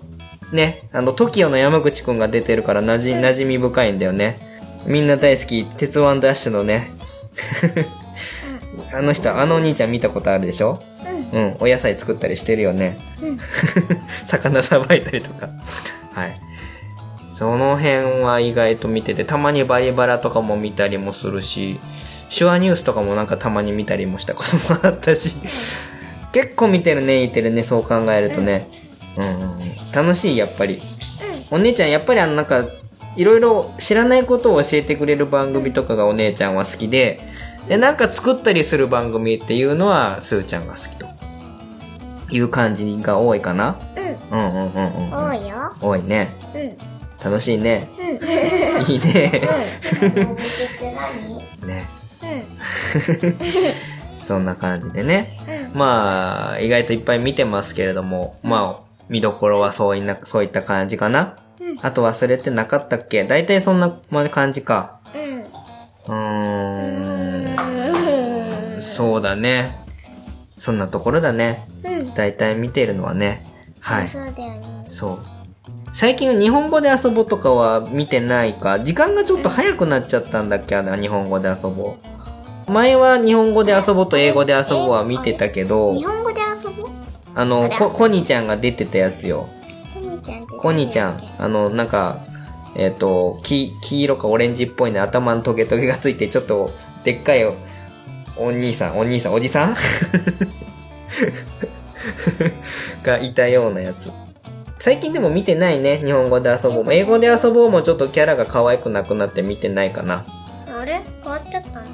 [0.52, 4.38] ね、あの、TOKIO の山口くんが出てるから馴染み、馴染み深いんだよね。
[4.84, 6.92] みんな大好き、鉄腕ダッシュのね。
[8.92, 10.82] あの人、あのお兄ちゃん見たことあるでしょ？
[11.32, 11.56] うん。
[11.60, 12.98] お野菜作ったりしてるよね。
[14.26, 15.48] 魚さばいたりとか。
[16.12, 16.38] はい。
[17.32, 21.80] その辺は意外と見てて、たまにバリバラとかも見たりもするし、
[22.36, 25.36] 手話ニュースとかもなんかたまに見たりもしたこともあったし、
[26.32, 28.68] 結構見てるね、いてるね、そう考えるとね。
[29.16, 29.58] うんうんうん。
[29.92, 30.80] 楽しい、やっぱり。
[31.50, 32.64] お姉ちゃん、やっぱりあの、なんか、
[33.16, 37.20] いろいろ知らないことを教えてくれる番組とかがお姉ちゃんは好きで、
[37.68, 41.06] で、なんか作ったりする番組っていうのは、すーちゃんが好きと。
[42.30, 44.38] いう感じが多いかなうん。
[44.38, 45.28] うんうんうんうん。
[45.30, 45.56] 多いよ。
[45.80, 46.34] 多いね。
[46.52, 46.76] うん。
[47.22, 47.88] 楽しいね。
[47.98, 48.06] うん。
[48.90, 49.40] いいね。
[50.02, 50.94] 動物って
[51.62, 51.68] 何？
[51.68, 52.03] ね。
[52.24, 54.24] うん。
[54.24, 55.26] そんな感じでね。
[55.72, 55.78] うん。
[55.78, 61.36] まあ、意外といっぱい見てますけれども、まあ、見どころはそういな、そういった感じかな。
[61.60, 63.24] うんあと忘れてなかったっけ？
[63.24, 63.90] 大体そんな
[64.30, 65.00] 感じか。
[65.14, 65.44] うん。
[66.06, 68.82] うーん。
[68.82, 69.76] そうだね。
[70.56, 71.66] そんなところだね。
[71.82, 72.14] うん。
[72.14, 73.44] 大体見てるのはね。
[73.80, 74.08] はい。
[74.08, 74.86] そうだよね。
[74.88, 75.18] そう。
[75.92, 78.80] 最近日本語で遊ぼうとかは見てないか？
[78.80, 80.76] 時間がちょっと早くなっちゃったんだっけ？
[80.76, 82.13] あの日本語で遊ぼう。
[82.68, 86.90] 前は日本語で遊ぼうと英語で遊ぼうは見てたけど日、本語で遊ぼう？
[87.34, 89.48] あの、こ、コニちゃんが出てたやつよ。
[89.92, 90.56] コニちゃんって。
[90.56, 91.20] コニちゃん。
[91.38, 92.20] あの、なんか、
[92.76, 96.70] えっ、と、黄、黄色かオレンジっぽいね、頭のトゲトゲがついて、ちょっと、
[97.02, 97.54] でっかいお、
[98.36, 99.74] お兄さん、お兄さん、おじさん？
[103.04, 104.10] がいたようなやつ。
[104.78, 106.92] 最近でも見てないね、日本語で遊ぼうも。
[106.92, 110.24] 英語で遊ぼうもちょっとキャラが可愛くなくなって見てないかな。
[110.68, 111.02] あれ？
[111.22, 111.86] 変わっちゃったの？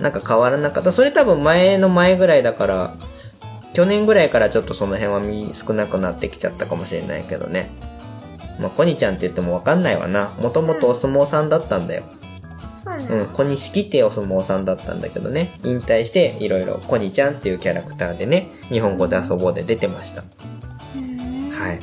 [0.00, 0.92] なんか変わらなかった。
[0.92, 2.94] それ多分前の前ぐらいだから、
[3.72, 7.70] 去年ぐらいからちょっとその辺は見少なくなってきちゃったかもしれないけどね。
[8.58, 10.30] まあ、コニちゃんって言ってもわかんないわな。
[10.40, 12.02] もともとお相撲さんだったんだよ。
[12.76, 15.60] そうなのうん、小錦ってお相撲さんだったんだけどね。
[15.64, 20.24] 引退して、いろいろコニちゃんっていうキャラクターでね、日本語で遊ぼうで出てました。
[20.94, 21.80] うんはい。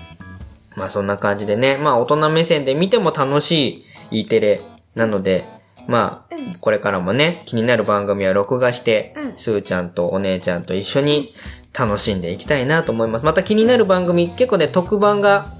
[0.75, 4.62] まあそんな感じでね、まあ大人目線で見ても楽しい E テレ
[4.95, 5.45] なので、
[5.88, 11.32] まあ、これからもね、気になる番組は録画して、うんすーちゃんとお姉ちゃんと一緒に
[11.78, 13.26] 楽しんでいきたいなと思います。
[13.26, 15.54] また気になる番組、結構ね、特番が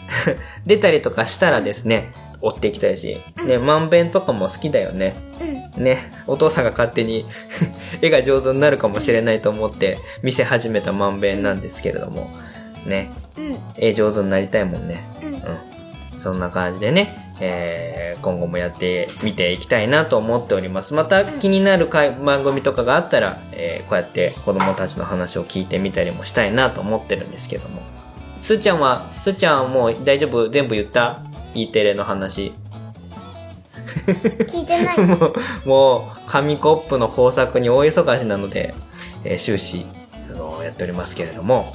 [0.66, 5.16] 出たりとかしたらですね、追っていきたいし、ね、まんべんとかも好きだよね。
[5.76, 5.84] うん。
[5.84, 7.26] ね、お父さんが勝手に
[8.00, 12.30] 絵が上手になるかもしれないと思って見せ始めたまんべんなんですけれども、
[12.86, 13.58] ね、うん。
[13.76, 15.04] 絵上手になりたいもんね。
[15.22, 15.34] うん。
[15.34, 15.40] うん。
[16.16, 20.94] そんな感じでね、えー、今後もやってみていきたいなと思っております。
[20.94, 27.82] また気になる回番組とかがあったら、えー、こうやって子供たちの話を聞いてみたりもしたいなと思ってるんですけども。
[28.42, 30.48] すーちゃんは、すーちゃんはもう大丈夫？
[30.48, 31.22] 全部言った
[31.54, 32.52] ?E テレの話。
[34.06, 34.98] 聞いてない。
[35.06, 38.74] もう、もう、紙コップの工作に大忙しなので、
[39.24, 39.86] えー終始、
[40.30, 41.74] あのやっておりますけれども。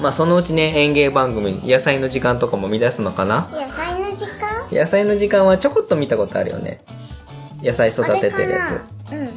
[0.00, 3.48] まあ、そのうちね、園芸番組、野菜の時間とかも乱すのかな？
[3.52, 3.91] 野菜の
[4.26, 4.68] 時間？
[4.70, 6.84] 野菜の時間はちょこっと見たことあるよね。
[7.62, 9.12] 野菜育ててるやつ。
[9.12, 9.18] うん。
[9.18, 9.32] うん。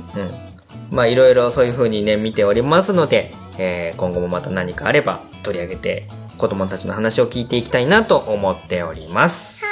[0.90, 9.66] まあ、いろいろそういう風にね、見ておりますので、えー今後もまた何かあれば取り上げて、子供たちの話を聞いていきたいなと思っております。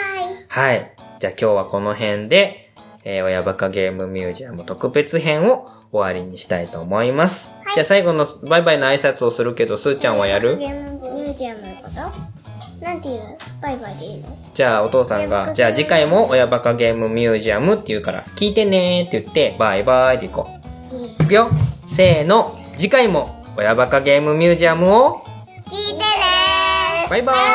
[0.50, 0.76] はい。
[0.78, 0.96] はい。
[1.20, 2.74] じゃあ今日はこの辺で、
[3.04, 7.52] えー親バカゲームミュージアム特別編を終わりにしたいと思います。
[7.64, 10.58] はいじゃあ最後のバイバイの挨拶をするけど、すーちゃんはやる？
[10.58, 12.33] ゲームミュージアムのこと？
[12.84, 13.38] なんて言う？
[13.62, 14.28] バイバイでいいの？
[14.54, 20.50] じゃあお父さんが、じゃあ次回も親バカゲームミュージアムって言うから、聞いてねーって言って、バイバイでいこ
[21.20, 21.24] う。
[21.24, 21.50] いくよ。
[21.92, 25.22] せーの、次回も親バカゲームミュージアムを、
[25.68, 26.04] 聞いてね。
[27.08, 27.40] ーバイバーイ。
[27.40, 27.54] バ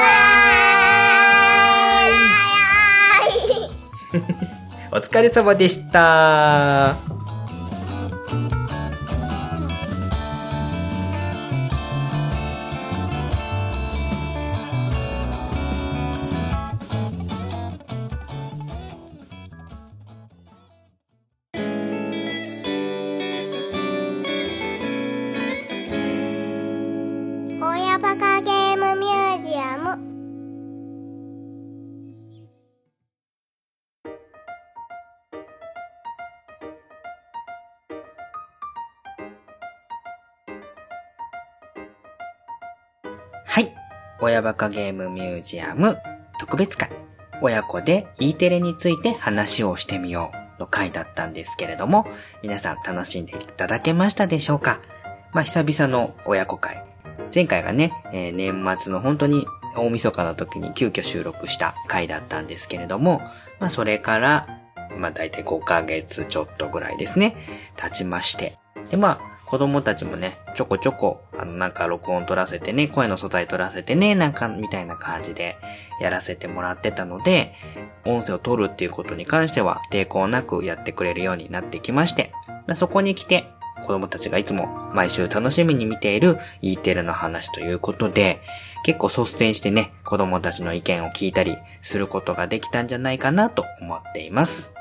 [3.26, 4.48] イバイ。
[4.90, 6.96] お疲れ様でした
[44.38, 45.98] 親バカゲームミュージアム
[46.38, 46.90] 特別会、
[47.42, 52.06] 親子で E テレについて話をしてみようの回だったんですけれども、
[52.40, 54.78] 皆さん楽しんでいただけましたでしょうか？
[55.32, 56.84] まあ、久々の親子会。
[57.34, 59.44] 前回がね、えー、年末の本当に
[59.76, 63.20] 大晦日の時に急遽収録した回だったんですけれども、
[63.58, 64.46] まあ、それから、
[64.96, 67.34] まあ、大体5ヶ月ちょっとぐらいですね、
[67.74, 68.56] 経ちまして。
[68.88, 75.56] で、まあ、子供たちもね、ちょこちょこ、あの、なんか録音取らせてね、声の素材取らせてね、なんか、みたいな感じで
[76.00, 77.54] やらせてもらってたので、
[78.04, 82.32] 音声を取るっていうことに関しては抵抗なくやってくれるようになってきまして、
[82.66, 83.46] まあそこに来て、
[83.82, 88.40] 子供たちがいつも毎週楽しみに見ている E テレの話ということで、
[88.84, 94.74] 結構率先してね、子供たちの意見を聞いたりすることができたんじゃないかなと思っています。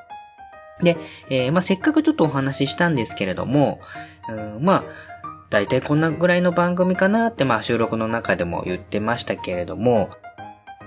[0.82, 0.98] で、
[1.30, 3.80] えー、まあ、せっかくちょっとお話ししたんですけれども、
[4.30, 4.84] うんまあ、
[5.50, 10.10] だいたいこんなぐらいの番組かなって、まあ、収録の中でも言ってましたけれども、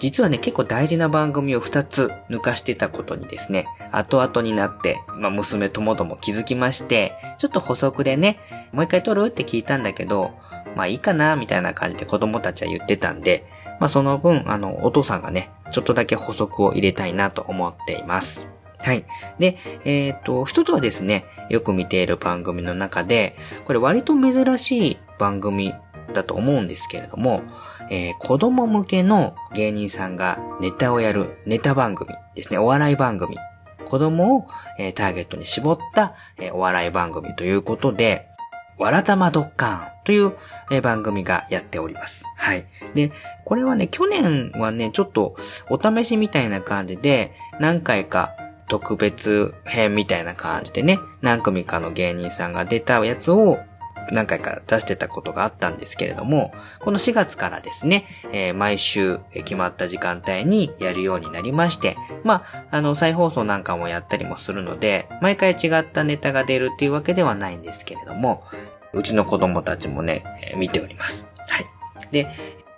[0.01, 8.39] 実はね、結構大事な番組を2つ抜かしてたことにですね、後々になって、まあ、娘ともども気づきまして、ちょっと補足でね、
[8.73, 10.33] もう一回撮るって聞いたんだけど、
[10.75, 13.45] まあいいかな、みたいな感じで子供たちは言ってたんで、
[13.79, 18.49] まあその分、あの、お父さんがね、ちょっとだけ補足を入れたいなと思っています。
[18.83, 19.05] はい。
[19.39, 25.75] で、えっ、と、一つはですね、よく見ている番組の中で、これ割と珍しい番組
[26.13, 27.43] だと思うんですけれども、
[27.91, 33.37] えー、子供向けの芸人さんがネタをやるネタ番組ですね、お笑い番組。
[33.87, 34.47] 子供を、
[34.79, 38.29] えー、ターゲットに絞った、えー、お笑い番組ということで、
[38.79, 40.33] わらたまドッカンという、
[40.71, 42.25] えー、番組がやっております。
[42.37, 42.67] はい。
[42.95, 43.13] で、
[43.45, 45.37] これはね、去年はね、ちょっと
[45.69, 48.33] お試しみたいな感じで、何回か
[48.71, 53.59] 特別編みたいな感じでね、何組かの芸人さんが出たやつを
[54.13, 68.45] 何回か出してたことがあったんですけれども、この4月からですね、えー、毎週決まった時間帯にやるようになりまして、まあ、あの、再放送なんかもやったりもするので、毎回違ったネタが出るっていうわけではないんですけれども、
[68.93, 71.29] うちの子供たちもね、えー、見ております。
[71.49, 71.67] はい。
[72.13, 72.29] で、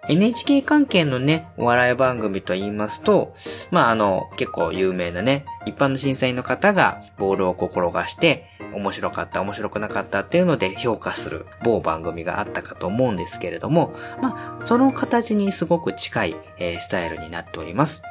[0.09, 3.37] NHK 関係のね、お笑い番組と言いますと、
[3.71, 18.03] まあ、あの、結構有名なね、一般の審査員の方がボールを転がして、面白かった、面白くなかったっていうので評価する某番組があったかと思うんですけれども、まあ、その形にすごく近い、えー、スタイルになっております。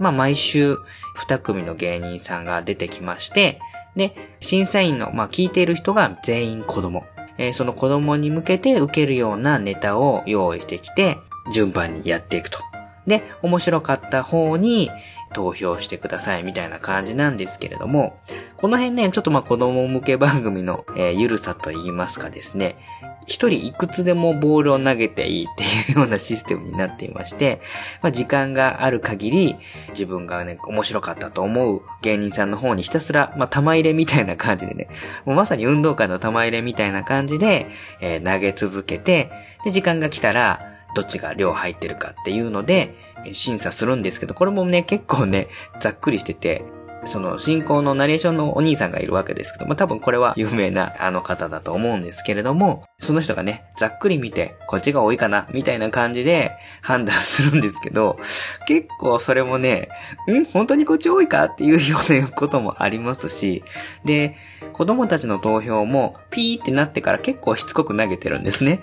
[0.00, 0.78] まあ、毎週、
[1.14, 3.60] 二組の芸人さんが出てきまして、
[3.96, 7.04] で、審査員の、まあ、聞いている人が全員子供。
[7.36, 11.18] えー、その子供に向けて受けるようなネタを用意してきて、
[11.52, 12.58] 順番にやっていくと。
[13.06, 14.90] で、面白かった方に
[15.34, 18.18] 投票してくださいみたいな感じなんですけれども、
[18.56, 22.78] この辺ね、ちょっとまあ子供向け番組の、えー、ゆるさと言いますかですね、
[23.26, 27.60] 一人いくつでもボールを投げていいっていうようなシステムになっていまして、
[28.00, 29.56] まあ時間がある限り
[29.90, 34.88] 自分がね、面白かったと思う芸人さんの方にひたすら、まあ玉入れみたいな感じでね、
[35.26, 37.66] もうまさに運動会の玉入れみたいな感じで、
[38.00, 39.30] えー、投げ続けて、
[39.64, 42.96] で、時間が来たら、どっちが量入ってるかっていうので、
[43.32, 45.48] 審査するんですけど、これもね、結構ね、
[45.80, 46.64] ざっくりしてて、
[47.06, 56.52] その進行のナレーションのお兄さんがいるわけですけど、まあ、多分これは有名なあの方だと思うんですけれども、その人がね、ざっくり見て、こっちが多いかな、みたいな感じで
[56.82, 58.18] 判断するんですけど、
[58.66, 59.88] 結構それもね、
[60.30, 63.62] ん本当にこっち多いかっていうようなこともありますし、
[64.04, 64.36] で、
[64.72, 68.80] 子供たちの投票もピーってなってから結構しつこく投げてるんですね。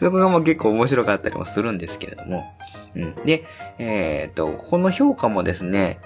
[0.00, 2.50] そこがもう結構面白かったりもするんですけれども。
[2.96, 3.14] うん。
[3.26, 3.44] で、
[3.78, 6.00] えっ、ー、と、この評価もですね、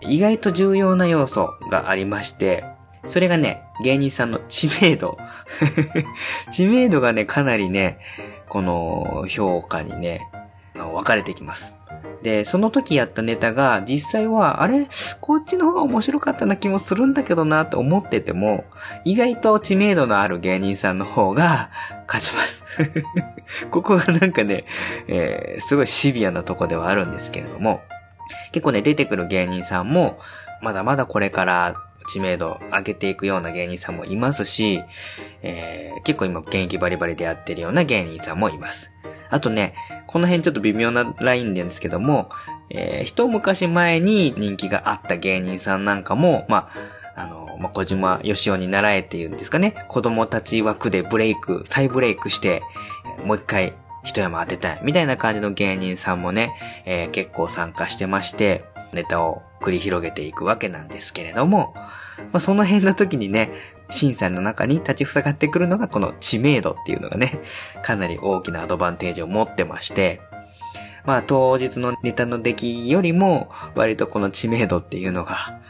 [0.00, 2.64] 意外と重要な要素がありまして、
[3.04, 5.18] それがね、芸人さんの知名度。
[6.50, 7.98] 知名度がね、かなりね、
[8.48, 10.26] この評価にね、
[10.72, 11.76] 分かれてきます。
[12.24, 14.88] で、その時やったネタが実際は、あれ？
[15.20, 18.64] こっちの方が面白かったな気もするんだけどなって思ってても、
[19.04, 21.70] 意外と知名度のある芸人さんの方が
[22.08, 22.64] 勝ちます。
[23.70, 24.64] ここがなんかね、
[25.06, 27.82] えー、すごいシビアなとこではあるんですけれども、
[28.52, 30.18] 結構ね、出てくる芸人さんも、
[30.62, 31.74] まだまだこれから
[32.08, 34.82] 知名度上げていくような芸人さんもいますし、
[35.42, 38.90] えー、結構今現役バリバリでやってるような芸人さんもいます。
[39.34, 39.74] あとね、
[40.06, 42.28] この辺ちょっと微妙なラインなんですけども、
[42.70, 46.68] えー、一昔前に人気があった芸人さんなんかも、ま
[47.16, 52.62] あ、あの、まあ、小島よしおに習えっていうんですかね、子供たち枠でブレイク、再ブレイクして、
[53.24, 53.74] もう一回
[54.04, 56.54] 一山当てたい、みたいな感じの芸人さんもね、
[56.84, 61.82] えー、結構参加してまして、ネタを繰り広げていくわけなんですけれども、ま
[62.34, 63.50] あ、その辺の時にね、
[63.90, 67.40] 審査の中に立ち塞がってくるのがこの知名度っていうのがね、
[67.82, 70.20] かなり大きなアドバンテージを持ってまして、
[71.04, 75.60] まあ当日のネタの出来よりも割とこの知名度っていうのが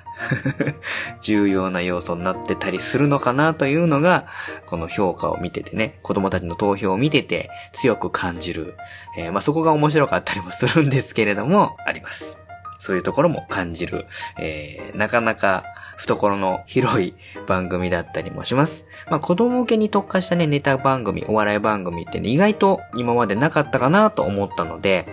[1.20, 4.26] 重要な要素になってたりするのかなというのが、
[4.66, 8.74] この評価を見ててね、子供たちの投票を見てて強く感じる。
[9.18, 12.43] えー、まあそこが面白かったりもするんですけれども、あります。
[12.78, 14.06] そういうところも感じる、
[14.38, 15.64] えー、なかなか
[15.96, 17.14] 懐の広い
[17.46, 18.86] 番組だったりもします。
[19.10, 25.06] まあ子供向けに特化したね、ネタ番組、お笑い番組ってね、意外と今までなかったかなと思ったので、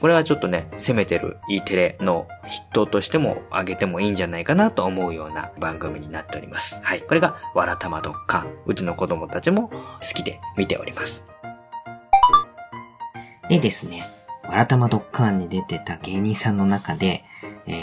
[0.00, 6.80] これはちょっとね、攻めてる E テレの筆頭としても上げてもいいんじゃないかなと思うような番組になっております。
[6.82, 7.02] はい。
[7.02, 8.46] これが、わらたまドッカン。
[8.64, 9.78] うちの子供たちも好
[10.14, 11.26] きで見ております。
[13.50, 14.08] でですね、
[14.50, 17.24] わらたまドッカーンに出てた芸人さんの中で、
[17.66, 17.76] えー、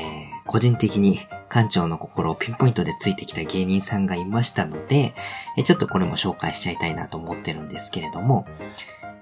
[0.45, 5.15] 個人的に館長の心をピンポイントでついてきた芸人さんがいましたので、
[5.57, 8.45] えちょっとこれも紹介しちゃいたいなと思ってるんですけれども、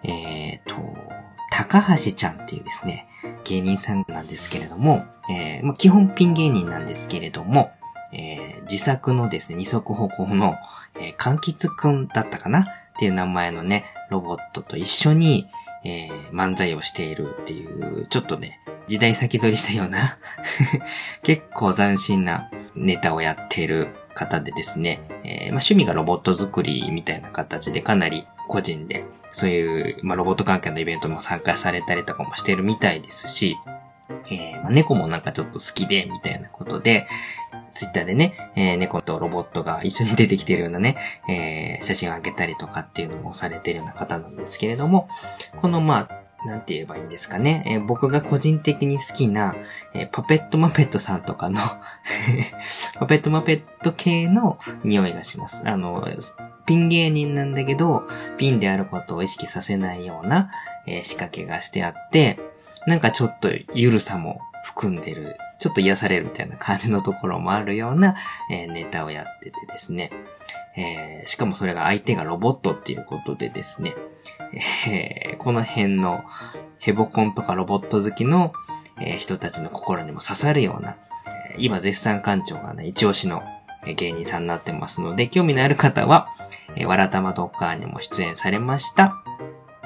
[0.01, 0.75] えーと、
[1.51, 3.07] 高橋ちゃんっていうですね、
[3.43, 7.71] 芸人さんなんですけれども、えー、ま基本ピン芸人なんですけれども、
[8.11, 10.55] えー、自作のですね、二足歩行の、
[10.95, 12.61] えー、柑橘くんだったかな？
[12.61, 12.65] っ
[12.97, 15.47] ていう名前のね、ロボットと一緒に、
[15.85, 20.17] えー、漫才をしているっていう、ちょっとね、時代先取りしたような
[21.23, 33.55] 結構斬新なネタをやっている方でですね、えー、まあ、趣味がロボット作りみたいな形でかなり個人で、そういう、まあ、ロボット関係のイベントも参加されたりとかもしてるみたいですし、
[34.29, 37.07] えー、まあ、猫もなんかちょっと好きで、みたいなことで、
[37.75, 40.97] ツイッターでね、えー、猫とロボットが一緒に出てきてるようなね、
[41.29, 45.09] えー、写真をあげたりとかっていうのもされてるような方なんですけれども、
[45.61, 47.63] このまあ、なんて言えばいいんですかね。
[47.67, 49.55] えー、僕が個人的に好きな、
[49.93, 51.59] えー、パペットマペットさんとかの
[52.99, 55.63] パペットマペット系の匂いがします。
[55.67, 56.07] あの、
[56.65, 58.07] ピン芸人なんだけど、
[58.37, 60.51] ピンであることを意識させないような、
[60.87, 62.39] えー、仕掛けがしてあって、
[62.87, 68.15] なんかちょっとゆるさも含んでる、ちょっと癒されるみたいな感じのところもあるような、
[68.51, 70.11] えー、ネタをやっててですね。
[70.77, 73.95] えー、しかもそれが相手がロボットっていうことでですね、
[74.87, 76.23] えー、この辺の
[76.79, 78.51] ヘボコンとかロボット好きの、
[78.99, 80.97] えー、人たちの心にも刺さるような、
[81.51, 83.43] え、今絶賛館長がね、一押しの
[83.95, 86.27] 芸人さんになってますので、興味のある方は、
[86.75, 89.23] え、わらたまドッカーにも出演されました、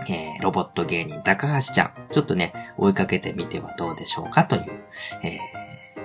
[0.08, 4.64] え、ロボット芸人高橋ちゃん、ちょっとね、追いかけてみてはどうでしょうかという、
[5.24, 5.40] え、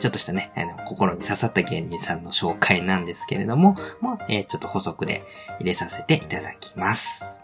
[0.05, 5.25] ちょっとしたね、あの、心に刺さった芸人さんの紹介なんですけれども、もう、えー、ちょっと補足で
[5.59, 7.39] 入れさせていただきます。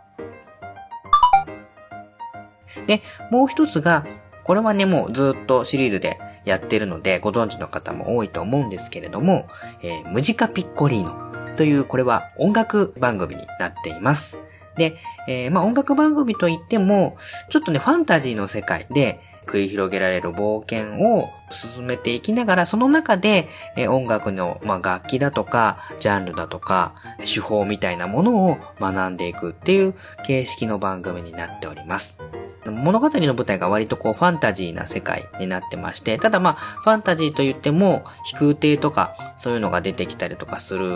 [2.87, 3.01] で、
[3.31, 4.05] もう一つが、
[4.45, 9.49] これはね、もうずっとシリーズでやってるので、ご存知の方も多いと思うんですけれども、
[9.81, 14.37] えー、ムジカピッコリーノという、これは音楽番組になっています。
[14.77, 17.17] で、えー、まあ音楽番組といっても、
[17.49, 29.94] ちょっとね、ファンタジーの世界で、繰り広げられる冒険を進めていきながら、その中で、え音楽の、まあ、楽器だとか、ジャンルだとか、手法みたいなものを学んでいくっていう
[30.24, 32.20] 形式の番組になっております。
[32.66, 40.86] 物語の舞台が割とこうファンタジーな世界になってまして、ただまあ、ファンタジーと言っても、飛空艇とか、そういうのが出てきたりとかする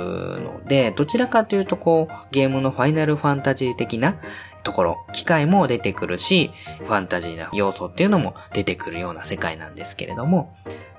[0.41, 4.17] ので、どちらかというとこう、ゲームのファイナルファンタジー的な
[4.65, 6.51] ところ、機械も出てくるし、
[6.85, 10.55] ファンタジーな要素っていうのも出てくるような世界なんですけれども、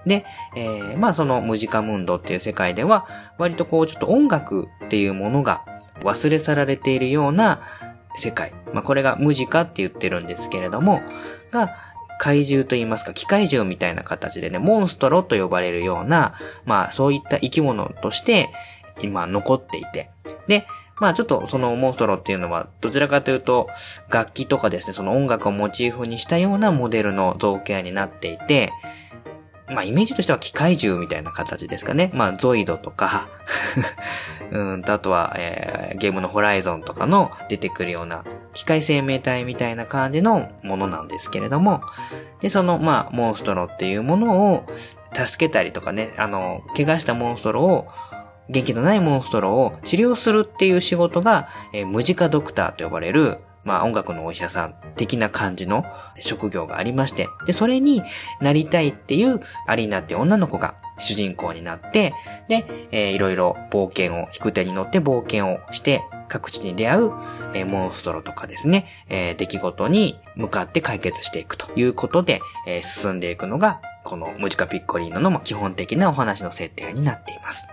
[0.06, 3.08] で、えー、まあそのムジカムンドっていう世界では、
[3.38, 5.66] 割とこうちょっと音楽っていうものが
[6.02, 7.62] 忘れ去られているような
[8.16, 8.54] 世界。
[8.74, 11.02] まあ、これが無ジカって言ってるんですけれども、
[11.52, 11.76] が、
[12.18, 16.36] 怪獣と言いますか、機械獣みたいな形でね、モンストロと呼ばれるような、
[16.66, 18.50] まあ、そういった生き物として、
[19.02, 20.10] 今残っていて。
[20.48, 20.66] で、
[21.00, 23.70] まあちょっとそのモンストロっていうのは、どちらかというと、
[24.10, 28.72] 楽器とかですね、その音楽をモチーフにしたようなモデルの造形になっていて、
[29.68, 32.12] まあ、イメージとしては機械獣みたいな形ですかね。
[32.14, 33.28] まあ、ゾイドとか
[34.52, 38.24] うんと、あとは、えー、ゲームのホライゾンとかの出てくるような
[38.54, 41.82] 機械生命体みたいな感じのものなんですけれども、
[42.42, 44.66] で、その、まあ、モンストロっていうものを
[45.14, 47.88] 助けたりとかね、あの、怪我したモンストロを
[48.50, 55.86] 元気のないモンストロを治療するっていう仕事が、えー、ムジカドクターと呼ばれる、まあ音楽のお医者さん的な感じの
[56.20, 58.04] 職業がありまして、で、それに
[58.40, 62.14] なりたいっていうアリーナって女の子が主人公になって、
[62.48, 67.12] で、えー、いろいろ冒険を、引く手に乗って冒険をして、各地に出会う、
[67.54, 77.68] えー、モンストロとかですね、えー、出来事に向かって解決していくということで、えー、進んでいくのが、このムジカピッコリーノの基本的なお話の設定になっています。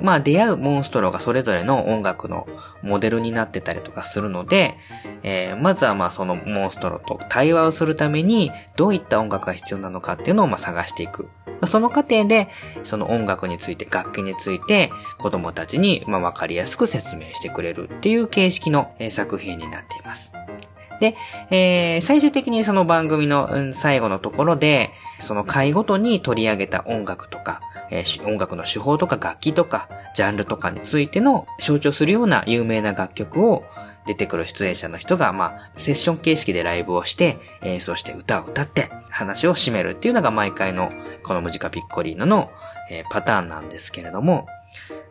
[0.00, 2.46] まあ出会うモンストロがそれぞれの音楽の
[2.82, 4.76] モデルになってたりとかするので、
[5.22, 11.28] えー、まずはまあそのモンストロと対話をするためにどういった音楽が必要なのかっていうのをまあ探していく。
[11.66, 12.48] その過程で、
[12.82, 20.34] その音楽について、楽器について、子供たちに、まあ、わかりやすく説明してくれるっていう形式の、作品になっています。
[21.00, 21.16] で、
[21.50, 27.60] えー、最終的にその番組の、最後のところで、その回ごとに取り上げた音楽とか、
[27.94, 33.64] えー、音楽の手法とか楽器とか、ジャンルとかについての象徴するような有名な楽曲を
[34.06, 40.90] 出てくる出演者の人が、まあ、セッション形式でライブをして、演奏して歌を歌って話を締めるっていうのが毎回の
[41.22, 42.50] このムジカピッコリーノの、
[42.90, 44.48] えー、パターンなんですけれども、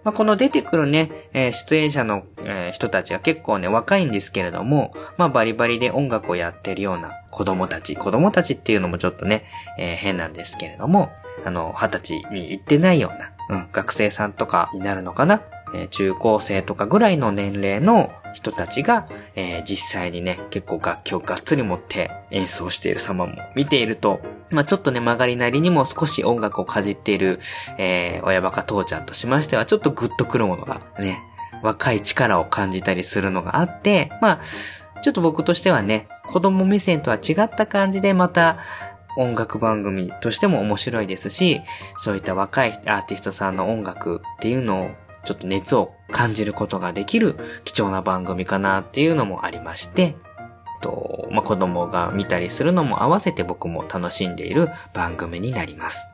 [0.04, 9.46] まあ、この出てくるね、えー、出演者の、えー、人たちは結構ね、若いんですけれども、まあ、バリバリで音楽をやってるような子供たち、子供たちっていうのもちょっとね、
[9.80, 11.10] えー、変なんですけれども、
[11.46, 13.12] あの、二十歳に行ってないよ
[13.50, 15.42] うな、うん、学生さんとかになるのかな、
[15.74, 27.40] え中高生とかぐらいの年齢の人たちが、えー、実際にね、結構楽器をがっつり持って演奏している様も見ていると、まあちょっとね、曲がりなりにも少し音楽をかじっている、
[27.78, 31.24] えー、親バカ父ちゃんとしましては、ちょっとグッとくるものがね、
[31.64, 38.58] 若い力を感じたりするのがあって、まあ、ちょっと僕としてはね、子供目線とは違った感じでまた、
[39.18, 41.62] 音楽番組としても面白いですし、
[41.98, 44.92] そういった若いアーティストさんの音楽っていうのを
[45.26, 50.16] ちょっと熱を感じることができる貴重な番組かなっていうのもありまして、
[50.84, 56.08] と、まあ、子供が見たりするのも合わせて僕も楽しんでいる番組になります。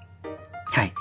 [0.65, 0.93] はい。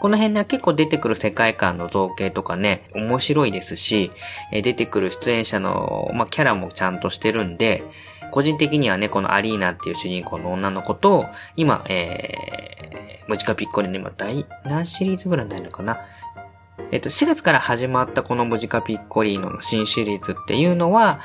[0.00, 4.10] この辺ね、結構出てくる世界観の造形とかね、面白いですし、
[4.52, 7.82] 出てくる出演者の、まあ、キャラもちゃんとしてるんで、
[8.34, 16.00] 個人的にはね、このアリーナっていう主人公の女の子と、今、えー、ムチカピッコリの今、第、何シリーズぐらいになるのかな？
[16.90, 21.20] えっと、4月から始まったこのムジカピッコリーノの新シリーズっていうのは、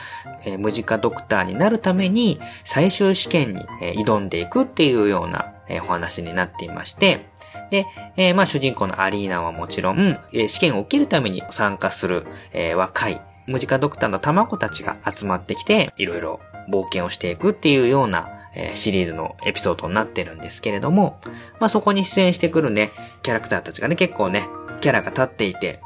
[0.45, 7.25] えー、ムジカドクターになるために最終試験に、えー、挑んでいくっていうような、えー、お話になっていまして、
[7.71, 7.87] で、
[8.17, 16.39] えー、まあ主人公のアリーナはもちろん、えー、試験を受けるために参加する、えー、若いムジカドクターの卵たちが集まってきて、いろいろ
[16.69, 21.19] 冒険をしていくっていうような、え、シリーズのエピソードになってるんですけれども、
[21.59, 22.91] まあそこに出演してくるね、
[23.21, 24.47] キャラクターたちがね、結構ね、
[24.81, 25.81] キャラが立っていて、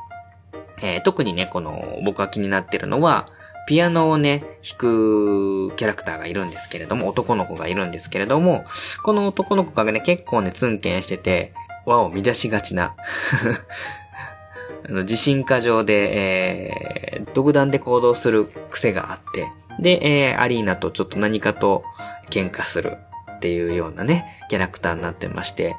[0.82, 3.28] えー、特にね、この、僕が気になってるのは、
[3.66, 8.66] ピアノをね、弾くキャラクターがいるんですけれども、男の子がいるんですけれども、
[9.04, 11.54] この男の子がね、結構ね、ツンケンしてて、
[11.86, 12.96] 輪を乱しがちな
[14.88, 16.68] あの、自信過剰で、
[17.16, 19.48] えー、独断で行動する癖があって、
[19.80, 20.00] で、
[20.30, 21.84] えー、アリーナとちょっと何かと
[22.30, 22.98] 喧嘩する
[23.36, 25.76] っていうようなね、キャラクターになってまして、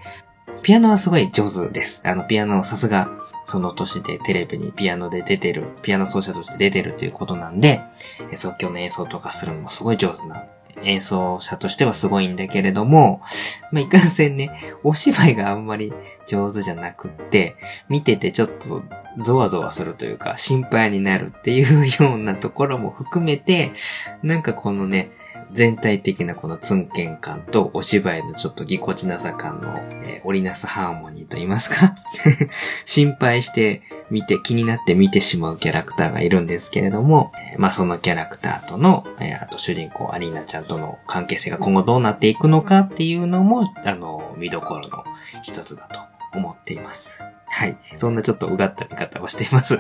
[0.62, 2.01] ピアノはすごい上手です。
[2.05, 3.11] あの、ピアノさすが、
[3.45, 7.82] その年でテレビにピアノで出てる、ピアノ奏者として出てるっていうことなんで、
[8.34, 10.45] 即興の演奏とかするのもすごい上手な
[10.82, 13.20] 演奏者としてはすごいんだけれども、
[13.70, 14.51] まあ、いかんせんね、
[14.82, 15.92] お芝居があんまり
[16.26, 17.57] 上手じゃなくって、
[17.88, 18.82] 見ててちょっと
[19.18, 23.72] ゾワゾワするというか、心配になるっていうようなところも含めて、
[24.22, 25.10] なんかこのね、
[25.55, 31.94] 全体的なこのツンケン感とお芝居のちょっとぎこちなさ感の、えー、織りなすハーモニーと言いますか
[32.84, 45.05] 心配して見て気になって見てしまうキャラクターがいるんですけれども、えー、まあそのキャラクターとの、えー、あと主人公アリーナちゃんとの関係性が今後どうなっていくのかっていうのも、あの、見どころの
[45.44, 46.00] 一つだと
[46.36, 47.22] 思っています。
[47.46, 47.76] はい。
[47.94, 49.78] そんなちょっとうがった見方をしています。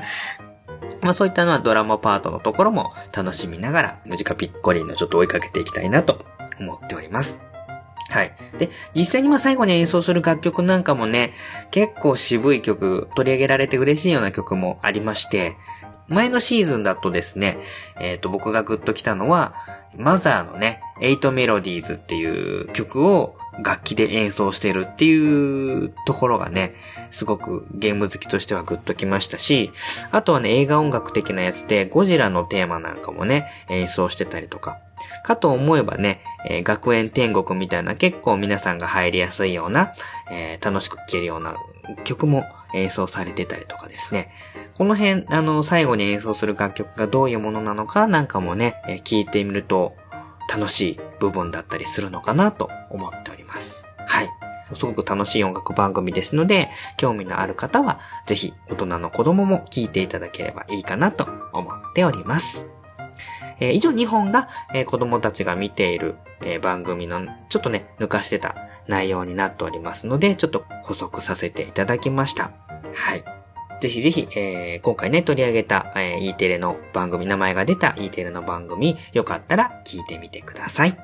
[1.04, 6.24] まあそういったのはドラマパートのところも楽しみながら、ムジカピッコリーのちょっと追いかけていきたいなと
[6.58, 7.40] 思っております。
[8.10, 8.34] はい。
[8.58, 11.32] で、実際にまあ最後に演奏する楽曲なんかもね、
[11.70, 15.56] 結構渋い曲、取り上げられて嬉しいような曲もありまして、
[16.08, 17.58] 前のシーズンだとですね、
[17.98, 19.54] えっ、ー、と、僕がグッと来たのは、
[19.96, 26.74] マザーのね、エイトメロディーズっていう曲を楽器で演奏してるっていうところがね、
[27.10, 29.70] すごくゲーム好きとしてはグッときましたし、
[30.10, 34.78] あとはね、映画音楽的なやつでゴジラのテーマなんかもね、演奏してたりとか。
[35.24, 39.92] かと思えばね、えー、学園天国みたいな結構皆さんが入りやすいような、
[40.30, 41.56] えー、楽しく聴けるような
[42.04, 42.44] 曲も
[42.74, 44.30] 演奏されてたりとかですね。
[44.76, 49.96] この辺、あの、最後に演奏する楽曲がどういうものなのかなんかもね、えー、聞いてみると
[50.52, 53.84] 楽しい部分だったりするのかなと思っております。
[54.06, 54.28] はい。
[54.74, 62.66] すごく楽しい音楽番組ですので、興味のある方は、ぜひ大人の子供も聞いていただければいいかなと思っております。
[63.60, 68.56] えー、以上2本が、えー、子供たちが見ている、えー、番組のちょっとね、抜かしてた
[68.88, 72.50] 内容になっておりますので、ちょっと補足させていただきました。
[72.94, 73.43] はい。
[73.84, 80.92] ぜひぜひ、えー、今回ね、取り上げた、えー、E テレの番組、名前が出た E テレの番組、よかったら聞いてみてください。
[80.92, 80.96] は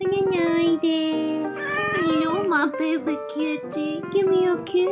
[0.00, 1.40] にゃにゃいでー。
[2.06, 4.00] You know my baby kitty.
[4.14, 4.88] Give me a kiss.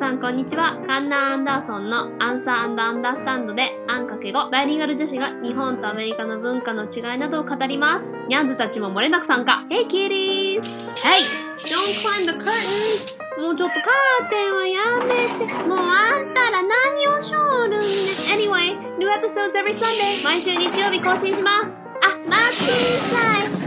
[0.00, 0.82] さんこんにちは。
[0.86, 8.10] カンナ・アンダーソンのアンサーアンダースタンドでアンかけ語バイリンガル女子が日本とアメリカの文化の違いなどを語ります。
[8.26, 9.66] ニャンズたちも漏れなく参加。
[9.68, 10.62] Hey kitties!
[11.04, 11.20] Hey!
[11.68, 13.12] Don't climb the curtains!
[13.42, 15.52] もうちょっとカーテンはやめて。
[15.68, 17.86] もうあんたら何をしょるんね。
[18.32, 20.24] Anyway, new episodes every Sunday.
[20.24, 21.82] 毎週日曜日更新します。
[22.02, 23.59] あ、待ってください。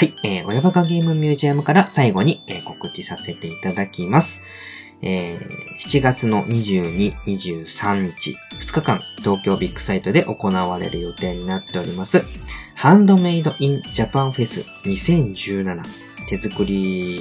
[0.00, 4.42] はい、えー、親バカゲームミュージアムから最後に、えー告知させていただきます。
[5.02, 5.38] えー、
[5.86, 12.24] 7月の22、23日、2日間、東京ビッグサイトで行われる予定になっております。
[12.76, 15.82] ハンドメイドインジャパンフェス2017
[16.30, 17.20] 手作り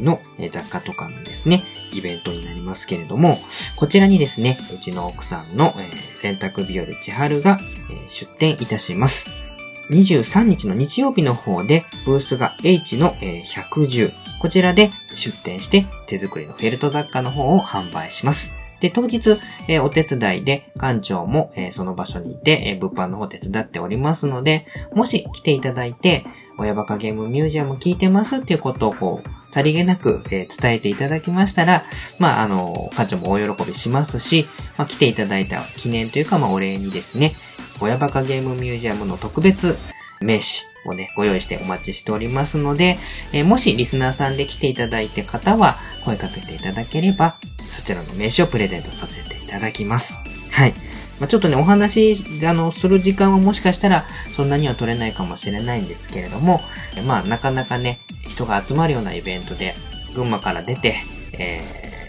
[0.00, 0.18] の
[0.50, 3.38] 雑貨とかのですね、イベントになりますけれども、
[3.76, 7.58] こちらにですね、うちの奥さんの、え洗濯日和千春が、
[7.90, 9.47] え出店いたします。
[9.90, 14.12] 23日の日曜日の方で、ブースが H の110。
[14.40, 18.52] こちらで出店して手作りのフェルト雑貨の方を販売します。
[18.80, 19.30] で、当日、
[19.68, 26.24] えーお手伝いで館長も、えーその場所にいて、えー物販の方を手伝っておりますので、もし来ていただいて、
[26.58, 31.84] 親バカゲームミュージアム聞いてますっていうことをこう、さりげなく、えー伝えていただきましたら、
[32.18, 37.32] まあ、あの、館長も大喜びしますし、まあ、来ていただいた記念というか、まあ、お礼にですね、
[37.80, 39.76] 親バカゲームミュージアムの特別
[40.20, 42.98] 名刺をね、ご用意してお待ちしておりますので、
[43.32, 47.36] えーもしリスナーさんで来ていただいた方は、声かけていただければ、
[47.68, 50.18] そちらの名刺をプレゼントさせていただきます。
[50.50, 50.74] はい。
[51.20, 52.14] まあ、ちょっとね、お話、
[52.46, 56.60] あの、する時間はもしかしたら、そんなには取れないかもしれないんですけれども、
[57.06, 57.98] まあ、なかなかね、
[58.28, 59.74] 人が集まるようなイベントで、
[60.14, 60.96] 群馬から出て、
[61.38, 61.60] え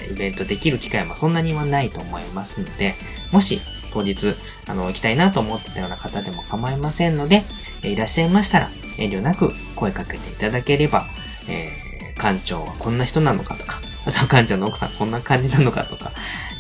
[0.09, 2.95] ー、イベントできる機会もそんなにはないと思いますので、
[3.31, 3.61] もし、
[3.93, 4.35] 当日、
[4.67, 7.43] あの、行きたいなと思ってたような方でも構いませんので、
[7.83, 11.05] いらっしゃいましたら、遠慮なく声かけていただければ、
[11.47, 16.11] えー、館長はこんな人なのかとか、 あと館長の奥さんこんな感じなのかとか、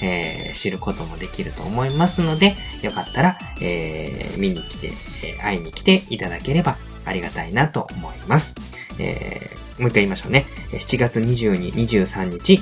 [0.01, 8.55] えー知ることもできると思いますので、よかったら、えー見に来て、えー会いに来ていただければありがたいなと思います。
[8.99, 10.45] えーもう一回言いましょうね。
[10.73, 12.61] 7月22、23日、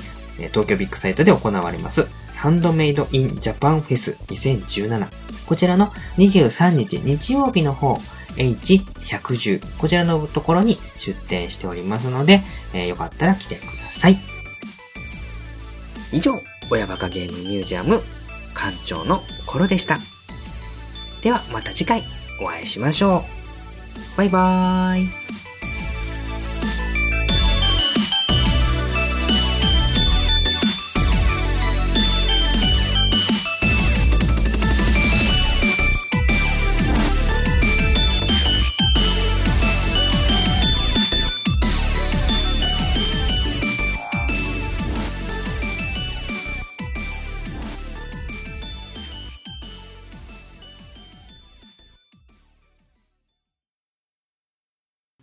[0.52, 2.06] 東京ビッグサイトで行われます、
[2.38, 5.08] ハンドメイドインジャパンフェス2017。
[5.44, 5.86] こちらの
[6.18, 7.98] 23日日曜日の方、
[8.36, 9.76] H110。
[9.76, 14.18] こちらのところに出店しておりますので、えーよかったら来てください。
[16.12, 18.00] 以上、親バカゲームミュージアム
[18.54, 19.98] 館長の頃でした。
[21.22, 22.04] ではまた次回
[22.40, 23.24] お会いしましょ
[24.14, 24.16] う。
[24.16, 25.47] バイバーイ。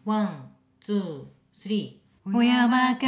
[0.06, 2.38] One、two、three。
[2.38, 3.08] 親バカ。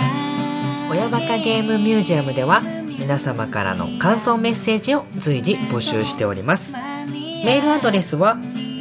[0.89, 2.63] 親バカゲームミュージアムでは
[2.97, 8.35] 皆様からの感想メッセージを随時募集しておりますメールアドレスは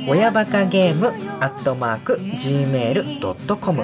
[0.09, 1.11] 親バカゲームア
[1.49, 3.83] ットマーク gmail.com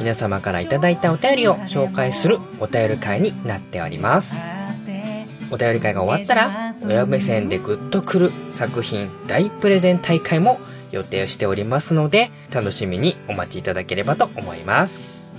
[0.00, 4.40] 皆様から頂いたお便りを紹介するお便り会になっております。
[5.50, 10.58] お便り会が終わったら親目線でグッとくる作品大プレゼン大会も
[10.90, 15.36] 予定しておりますので楽しみにお待ちいただければと思います。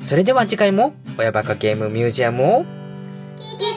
[0.00, 2.64] それでは次回も親バカゲームミュージアムを
[3.40, 3.71] 聞き